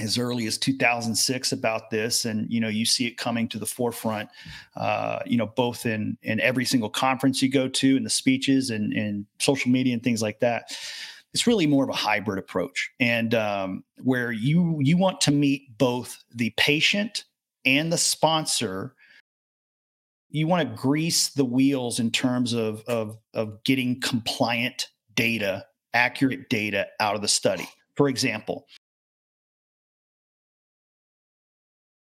as 0.00 0.18
early 0.18 0.46
as 0.46 0.58
2006 0.58 1.52
about 1.52 1.90
this. 1.90 2.24
And 2.24 2.50
you 2.50 2.60
know 2.60 2.68
you 2.68 2.84
see 2.84 3.06
it 3.06 3.16
coming 3.16 3.48
to 3.48 3.58
the 3.58 3.66
forefront 3.66 4.28
uh, 4.76 5.20
you 5.26 5.36
know 5.36 5.46
both 5.46 5.86
in 5.86 6.16
in 6.22 6.40
every 6.40 6.64
single 6.64 6.90
conference 6.90 7.42
you 7.42 7.50
go 7.50 7.68
to 7.68 7.96
and 7.96 8.04
the 8.04 8.10
speeches 8.10 8.70
and 8.70 8.92
and 8.92 9.26
social 9.38 9.70
media 9.70 9.94
and 9.94 10.02
things 10.02 10.22
like 10.22 10.40
that. 10.40 10.76
It's 11.32 11.46
really 11.46 11.66
more 11.66 11.84
of 11.84 11.90
a 11.90 11.94
hybrid 11.94 12.38
approach. 12.38 12.90
And 12.98 13.34
um, 13.34 13.84
where 14.02 14.32
you 14.32 14.78
you 14.80 14.96
want 14.96 15.20
to 15.22 15.30
meet 15.30 15.76
both 15.78 16.22
the 16.34 16.50
patient 16.56 17.24
and 17.64 17.92
the 17.92 17.98
sponsor. 17.98 18.94
You 20.32 20.46
want 20.46 20.68
to 20.68 20.76
grease 20.76 21.30
the 21.30 21.44
wheels 21.44 21.98
in 21.98 22.10
terms 22.10 22.52
of 22.52 22.82
of 22.86 23.18
of 23.34 23.62
getting 23.64 24.00
compliant 24.00 24.88
data 25.14 25.66
accurate 25.92 26.48
data 26.48 26.86
out 27.00 27.16
of 27.16 27.22
the 27.22 27.28
study. 27.28 27.68
For 27.96 28.08
example 28.08 28.66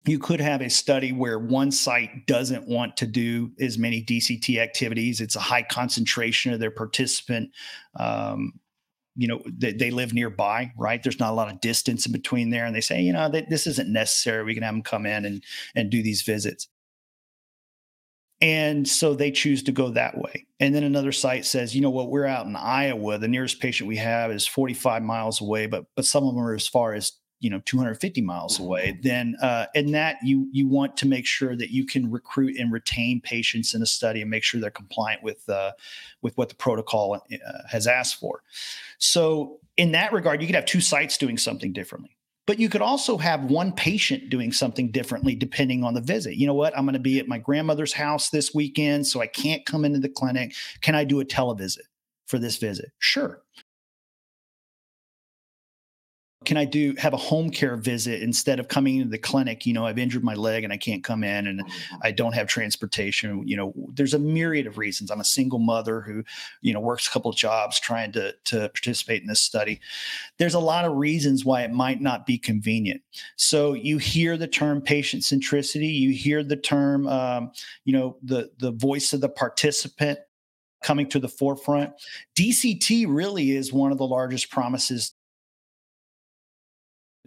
you 0.06 0.18
could 0.18 0.40
have 0.40 0.60
a 0.60 0.70
study 0.70 1.12
where 1.12 1.38
one 1.38 1.70
site 1.70 2.26
doesn't 2.26 2.66
want 2.66 2.96
to 2.98 3.06
do 3.06 3.50
as 3.60 3.78
many 3.78 4.02
DCT 4.02 4.58
activities. 4.58 5.20
It's 5.20 5.36
a 5.36 5.40
high 5.40 5.62
concentration 5.62 6.52
of 6.52 6.60
their 6.60 6.70
participant. 6.70 7.50
Um, 7.98 8.54
you 9.16 9.26
know, 9.26 9.42
they, 9.46 9.72
they, 9.72 9.90
live 9.90 10.14
nearby, 10.14 10.72
right? 10.78 11.02
There's 11.02 11.18
not 11.18 11.32
a 11.32 11.34
lot 11.34 11.52
of 11.52 11.60
distance 11.60 12.06
in 12.06 12.12
between 12.12 12.50
there, 12.50 12.64
and 12.64 12.74
they 12.74 12.80
say, 12.80 13.02
you 13.02 13.12
know, 13.12 13.28
they, 13.28 13.44
this 13.50 13.66
isn't 13.66 13.92
necessary. 13.92 14.44
We 14.44 14.54
can 14.54 14.62
have 14.62 14.74
them 14.74 14.82
come 14.82 15.06
in 15.06 15.24
and 15.24 15.42
and 15.74 15.90
do 15.90 16.02
these 16.02 16.22
visits. 16.22 16.68
And 18.40 18.86
so 18.86 19.14
they 19.14 19.32
choose 19.32 19.64
to 19.64 19.72
go 19.72 19.90
that 19.90 20.16
way. 20.16 20.46
And 20.60 20.72
then 20.72 20.84
another 20.84 21.10
site 21.10 21.44
says, 21.44 21.74
you 21.74 21.80
know 21.80 21.90
what, 21.90 22.10
we're 22.10 22.26
out 22.26 22.46
in 22.46 22.54
Iowa. 22.54 23.18
The 23.18 23.26
nearest 23.26 23.60
patient 23.60 23.88
we 23.88 23.96
have 23.96 24.30
is 24.30 24.46
45 24.46 25.02
miles 25.02 25.40
away, 25.40 25.66
but 25.66 25.86
but 25.96 26.04
some 26.04 26.24
of 26.24 26.34
them 26.34 26.44
are 26.44 26.54
as 26.54 26.68
far 26.68 26.94
as 26.94 27.12
you 27.40 27.50
know 27.50 27.60
250 27.64 28.20
miles 28.22 28.58
away 28.58 28.92
mm-hmm. 28.92 29.00
then 29.02 29.36
uh, 29.42 29.66
and 29.74 29.94
that 29.94 30.16
you 30.22 30.48
you 30.52 30.66
want 30.66 30.96
to 30.96 31.06
make 31.06 31.26
sure 31.26 31.56
that 31.56 31.70
you 31.70 31.84
can 31.86 32.10
recruit 32.10 32.56
and 32.58 32.72
retain 32.72 33.20
patients 33.20 33.74
in 33.74 33.82
a 33.82 33.86
study 33.86 34.20
and 34.20 34.30
make 34.30 34.42
sure 34.42 34.60
they're 34.60 34.70
compliant 34.70 35.22
with 35.22 35.48
uh, 35.48 35.72
with 36.22 36.36
what 36.36 36.48
the 36.48 36.54
protocol 36.54 37.14
uh, 37.14 37.18
has 37.68 37.86
asked 37.86 38.18
for. 38.18 38.42
So 38.98 39.60
in 39.76 39.92
that 39.92 40.12
regard 40.12 40.40
you 40.40 40.46
could 40.46 40.56
have 40.56 40.66
two 40.66 40.80
sites 40.80 41.16
doing 41.16 41.38
something 41.38 41.72
differently 41.72 42.16
but 42.46 42.58
you 42.58 42.70
could 42.70 42.80
also 42.80 43.18
have 43.18 43.44
one 43.44 43.72
patient 43.72 44.30
doing 44.30 44.52
something 44.52 44.90
differently 44.90 45.34
depending 45.34 45.84
on 45.84 45.92
the 45.92 46.00
visit. 46.00 46.36
You 46.36 46.46
know 46.46 46.54
what? 46.54 46.76
I'm 46.76 46.86
going 46.86 46.94
to 46.94 46.98
be 46.98 47.18
at 47.18 47.28
my 47.28 47.36
grandmother's 47.36 47.92
house 47.92 48.30
this 48.30 48.54
weekend 48.54 49.06
so 49.06 49.20
i 49.20 49.26
can't 49.26 49.64
come 49.66 49.84
into 49.84 49.98
the 49.98 50.08
clinic. 50.08 50.54
Can 50.80 50.94
i 50.94 51.04
do 51.04 51.20
a 51.20 51.24
televisit 51.24 51.86
for 52.26 52.38
this 52.38 52.56
visit? 52.56 52.90
Sure 52.98 53.42
can 56.44 56.56
I 56.56 56.64
do 56.64 56.94
have 56.98 57.14
a 57.14 57.18
home 57.18 57.50
care 57.50 57.76
visit 57.76 58.22
instead 58.22 58.60
of 58.60 58.68
coming 58.68 58.96
into 58.96 59.10
the 59.10 59.18
clinic? 59.18 59.66
You 59.66 59.72
know, 59.72 59.84
I've 59.84 59.98
injured 59.98 60.22
my 60.22 60.34
leg 60.34 60.62
and 60.62 60.72
I 60.72 60.76
can't 60.76 61.02
come 61.02 61.24
in 61.24 61.48
and 61.48 61.60
mm-hmm. 61.60 61.96
I 62.02 62.12
don't 62.12 62.32
have 62.32 62.46
transportation. 62.46 63.46
You 63.46 63.56
know, 63.56 63.74
there's 63.92 64.14
a 64.14 64.20
myriad 64.20 64.66
of 64.66 64.78
reasons. 64.78 65.10
I'm 65.10 65.20
a 65.20 65.24
single 65.24 65.58
mother 65.58 66.00
who, 66.00 66.22
you 66.60 66.72
know, 66.72 66.80
works 66.80 67.08
a 67.08 67.10
couple 67.10 67.30
of 67.30 67.36
jobs 67.36 67.80
trying 67.80 68.12
to, 68.12 68.34
to 68.44 68.68
participate 68.68 69.20
in 69.20 69.26
this 69.26 69.40
study. 69.40 69.80
There's 70.38 70.54
a 70.54 70.60
lot 70.60 70.84
of 70.84 70.96
reasons 70.96 71.44
why 71.44 71.62
it 71.62 71.72
might 71.72 72.00
not 72.00 72.24
be 72.24 72.38
convenient. 72.38 73.02
So 73.34 73.72
you 73.72 73.98
hear 73.98 74.36
the 74.36 74.48
term 74.48 74.80
patient 74.80 75.24
centricity, 75.24 75.92
you 75.92 76.12
hear 76.12 76.44
the 76.44 76.56
term, 76.56 77.08
um, 77.08 77.50
you 77.84 77.92
know, 77.92 78.16
the, 78.22 78.50
the 78.58 78.70
voice 78.70 79.12
of 79.12 79.20
the 79.20 79.28
participant 79.28 80.20
coming 80.82 81.08
to 81.08 81.18
the 81.18 81.28
forefront. 81.28 81.92
DCT 82.36 83.06
really 83.08 83.56
is 83.56 83.72
one 83.72 83.90
of 83.90 83.98
the 83.98 84.06
largest 84.06 84.50
promises 84.50 85.14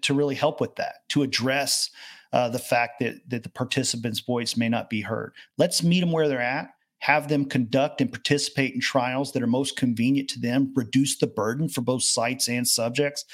to 0.03 0.13
really 0.13 0.35
help 0.35 0.61
with 0.61 0.75
that, 0.75 0.95
to 1.09 1.23
address 1.23 1.89
uh, 2.33 2.49
the 2.49 2.59
fact 2.59 2.99
that 2.99 3.15
that 3.29 3.43
the 3.43 3.49
participant's 3.49 4.21
voice 4.21 4.55
may 4.55 4.69
not 4.69 4.89
be 4.89 5.01
heard. 5.01 5.33
Let's 5.57 5.83
meet 5.83 5.99
them 5.99 6.11
where 6.11 6.27
they're 6.27 6.41
at. 6.41 6.69
Have 6.99 7.29
them 7.29 7.45
conduct 7.45 7.99
and 7.99 8.11
participate 8.11 8.73
in 8.73 8.79
trials 8.79 9.31
that 9.31 9.41
are 9.41 9.47
most 9.47 9.75
convenient 9.75 10.29
to 10.31 10.39
them, 10.39 10.71
reduce 10.75 11.17
the 11.17 11.27
burden 11.27 11.67
for 11.67 11.81
both 11.81 12.03
sites 12.03 12.47
and 12.47 12.67
subjects. 12.67 13.25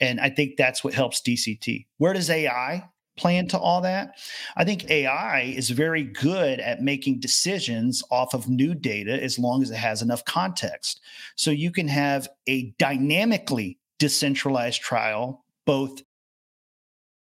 And 0.00 0.20
I 0.20 0.30
think 0.30 0.56
that's 0.56 0.82
what 0.82 0.94
helps 0.94 1.22
DCT. 1.22 1.86
Where 1.98 2.12
does 2.12 2.28
AI 2.28 2.88
play 3.16 3.36
into 3.36 3.56
all 3.56 3.80
that? 3.82 4.18
I 4.56 4.64
think 4.64 4.90
AI 4.90 5.42
is 5.42 5.70
very 5.70 6.02
good 6.02 6.58
at 6.58 6.82
making 6.82 7.20
decisions 7.20 8.02
off 8.10 8.34
of 8.34 8.48
new 8.48 8.74
data 8.74 9.22
as 9.22 9.38
long 9.38 9.62
as 9.62 9.70
it 9.70 9.76
has 9.76 10.02
enough 10.02 10.24
context. 10.24 11.00
So 11.36 11.52
you 11.52 11.70
can 11.70 11.86
have 11.86 12.28
a 12.48 12.74
dynamically 12.78 13.78
decentralized 14.00 14.82
trial 14.82 15.43
both 15.66 16.02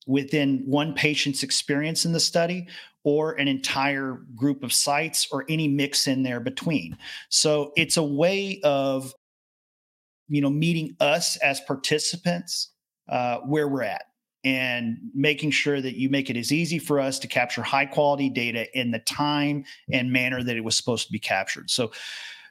within 0.08 0.64
one 0.66 0.94
patient's 0.94 1.44
experience 1.44 2.06
in 2.06 2.14
the 2.14 2.20
study 2.20 2.68
or 3.04 3.34
an 3.34 3.48
entire 3.48 4.22
group 4.36 4.64
of 4.64 4.74
sites 4.74 5.28
or 5.32 5.46
any 5.50 5.68
mix 5.68 6.08
in 6.08 6.24
there 6.24 6.40
between. 6.40 6.98
So 7.30 7.72
it's 7.78 7.98
a 7.98 8.04
way 8.04 8.60
of 8.64 9.14
you 10.28 10.42
know 10.42 10.50
meeting 10.50 10.96
us 11.00 11.38
as 11.38 11.60
participants 11.62 12.72
uh, 13.08 13.38
where 13.40 13.68
we're 13.68 13.84
at 13.84 14.04
and 14.44 14.98
making 15.14 15.52
sure 15.52 15.82
that 15.82 15.98
you 15.98 16.10
make 16.10 16.30
it 16.30 16.38
as 16.38 16.52
easy 16.52 16.80
for 16.80 17.00
us 17.00 17.20
to 17.20 17.28
capture 17.28 17.62
high 17.62 17.86
quality 17.86 18.30
data 18.30 18.66
in 18.78 18.92
the 18.92 19.00
time 19.00 19.66
and 19.92 20.14
manner 20.14 20.42
that 20.42 20.56
it 20.56 20.64
was 20.64 20.78
supposed 20.78 21.06
to 21.06 21.12
be 21.12 21.20
captured. 21.20 21.70
So, 21.70 21.92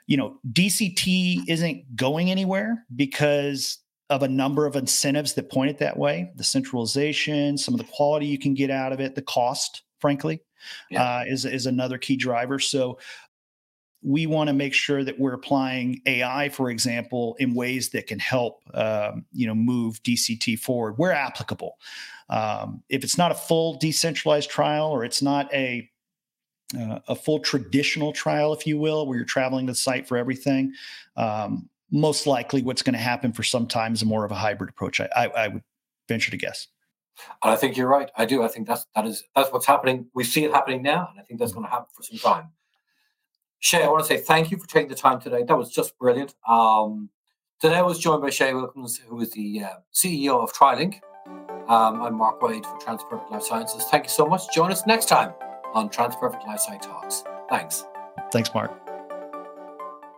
you 0.06 0.16
know, 0.16 0.38
DCT 0.52 1.48
isn't 1.48 1.96
going 1.96 2.30
anywhere 2.30 2.84
because 2.94 3.78
of 4.10 4.22
a 4.22 4.28
number 4.28 4.66
of 4.66 4.76
incentives 4.76 5.34
that 5.34 5.50
point 5.50 5.70
it 5.70 5.78
that 5.78 5.96
way 5.96 6.30
the 6.36 6.44
centralization 6.44 7.58
some 7.58 7.74
of 7.74 7.78
the 7.78 7.92
quality 7.92 8.26
you 8.26 8.38
can 8.38 8.54
get 8.54 8.70
out 8.70 8.92
of 8.92 9.00
it 9.00 9.14
the 9.14 9.22
cost 9.22 9.82
frankly 10.00 10.40
yeah. 10.90 11.02
uh, 11.02 11.24
is, 11.26 11.44
is 11.44 11.66
another 11.66 11.98
key 11.98 12.16
driver 12.16 12.58
so 12.58 12.98
we 14.02 14.26
want 14.26 14.46
to 14.46 14.54
make 14.54 14.72
sure 14.72 15.02
that 15.04 15.18
we're 15.18 15.34
applying 15.34 16.00
ai 16.06 16.48
for 16.48 16.70
example 16.70 17.36
in 17.38 17.54
ways 17.54 17.90
that 17.90 18.06
can 18.06 18.18
help 18.18 18.62
um, 18.74 19.24
you 19.32 19.46
know 19.46 19.54
move 19.54 20.02
dct 20.02 20.58
forward 20.58 20.94
where 20.96 21.12
applicable 21.12 21.76
um, 22.30 22.82
if 22.88 23.04
it's 23.04 23.18
not 23.18 23.32
a 23.32 23.34
full 23.34 23.78
decentralized 23.78 24.50
trial 24.50 24.88
or 24.88 25.04
it's 25.04 25.22
not 25.22 25.52
a 25.52 25.88
uh, 26.78 26.98
a 27.08 27.14
full 27.14 27.38
traditional 27.40 28.12
trial, 28.12 28.52
if 28.52 28.66
you 28.66 28.78
will, 28.78 29.06
where 29.06 29.16
you're 29.16 29.24
traveling 29.24 29.66
to 29.66 29.72
the 29.72 29.76
site 29.76 30.06
for 30.06 30.16
everything. 30.16 30.72
Um, 31.16 31.68
most 31.90 32.26
likely 32.26 32.62
what's 32.62 32.82
going 32.82 32.94
to 32.94 32.98
happen 32.98 33.32
for 33.32 33.42
some 33.42 33.66
time 33.66 33.94
is 33.94 34.04
more 34.04 34.24
of 34.24 34.30
a 34.30 34.34
hybrid 34.34 34.70
approach. 34.70 35.00
I, 35.00 35.08
I, 35.14 35.26
I 35.26 35.48
would 35.48 35.62
venture 36.08 36.30
to 36.30 36.36
guess. 36.36 36.68
And 37.42 37.52
I 37.52 37.56
think 37.56 37.76
you're 37.76 37.88
right. 37.88 38.10
I 38.16 38.24
do. 38.24 38.42
I 38.42 38.48
think 38.48 38.68
that's 38.68 38.86
that 38.94 39.04
is 39.06 39.24
that's 39.34 39.52
what's 39.52 39.66
happening. 39.66 40.06
We 40.14 40.22
see 40.22 40.44
it 40.44 40.52
happening 40.52 40.82
now, 40.82 41.08
and 41.10 41.20
I 41.20 41.24
think 41.24 41.40
that's 41.40 41.52
mm. 41.52 41.56
going 41.56 41.66
to 41.66 41.70
happen 41.70 41.88
for 41.92 42.02
some 42.02 42.18
time. 42.18 42.50
Shae, 43.62 43.82
I 43.82 43.88
want 43.88 44.04
to 44.04 44.08
say 44.08 44.18
thank 44.18 44.50
you 44.50 44.58
for 44.58 44.68
taking 44.68 44.88
the 44.88 44.94
time 44.94 45.20
today. 45.20 45.42
That 45.42 45.58
was 45.58 45.70
just 45.70 45.98
brilliant. 45.98 46.34
Um, 46.46 47.10
today 47.60 47.76
I 47.76 47.82
was 47.82 47.98
joined 47.98 48.22
by 48.22 48.28
Shae 48.28 48.54
Wilkins, 48.54 48.98
who 48.98 49.20
is 49.20 49.32
the 49.32 49.64
uh, 49.64 49.68
CEO 49.92 50.40
of 50.40 50.52
TriLink. 50.52 51.00
Um, 51.68 52.00
I'm 52.00 52.14
Mark 52.14 52.40
Wade 52.40 52.64
for 52.64 52.78
Transperfect 52.78 53.30
Life 53.30 53.42
Sciences. 53.42 53.84
Thank 53.90 54.04
you 54.04 54.10
so 54.10 54.26
much. 54.26 54.54
Join 54.54 54.70
us 54.70 54.86
next 54.86 55.06
time 55.06 55.32
on 55.74 55.90
Transperfect 55.90 56.46
Life 56.46 56.60
Science 56.60 56.86
Talks. 56.86 57.24
Thanks. 57.50 57.84
Thanks, 58.30 58.54
Mark. 58.54 58.87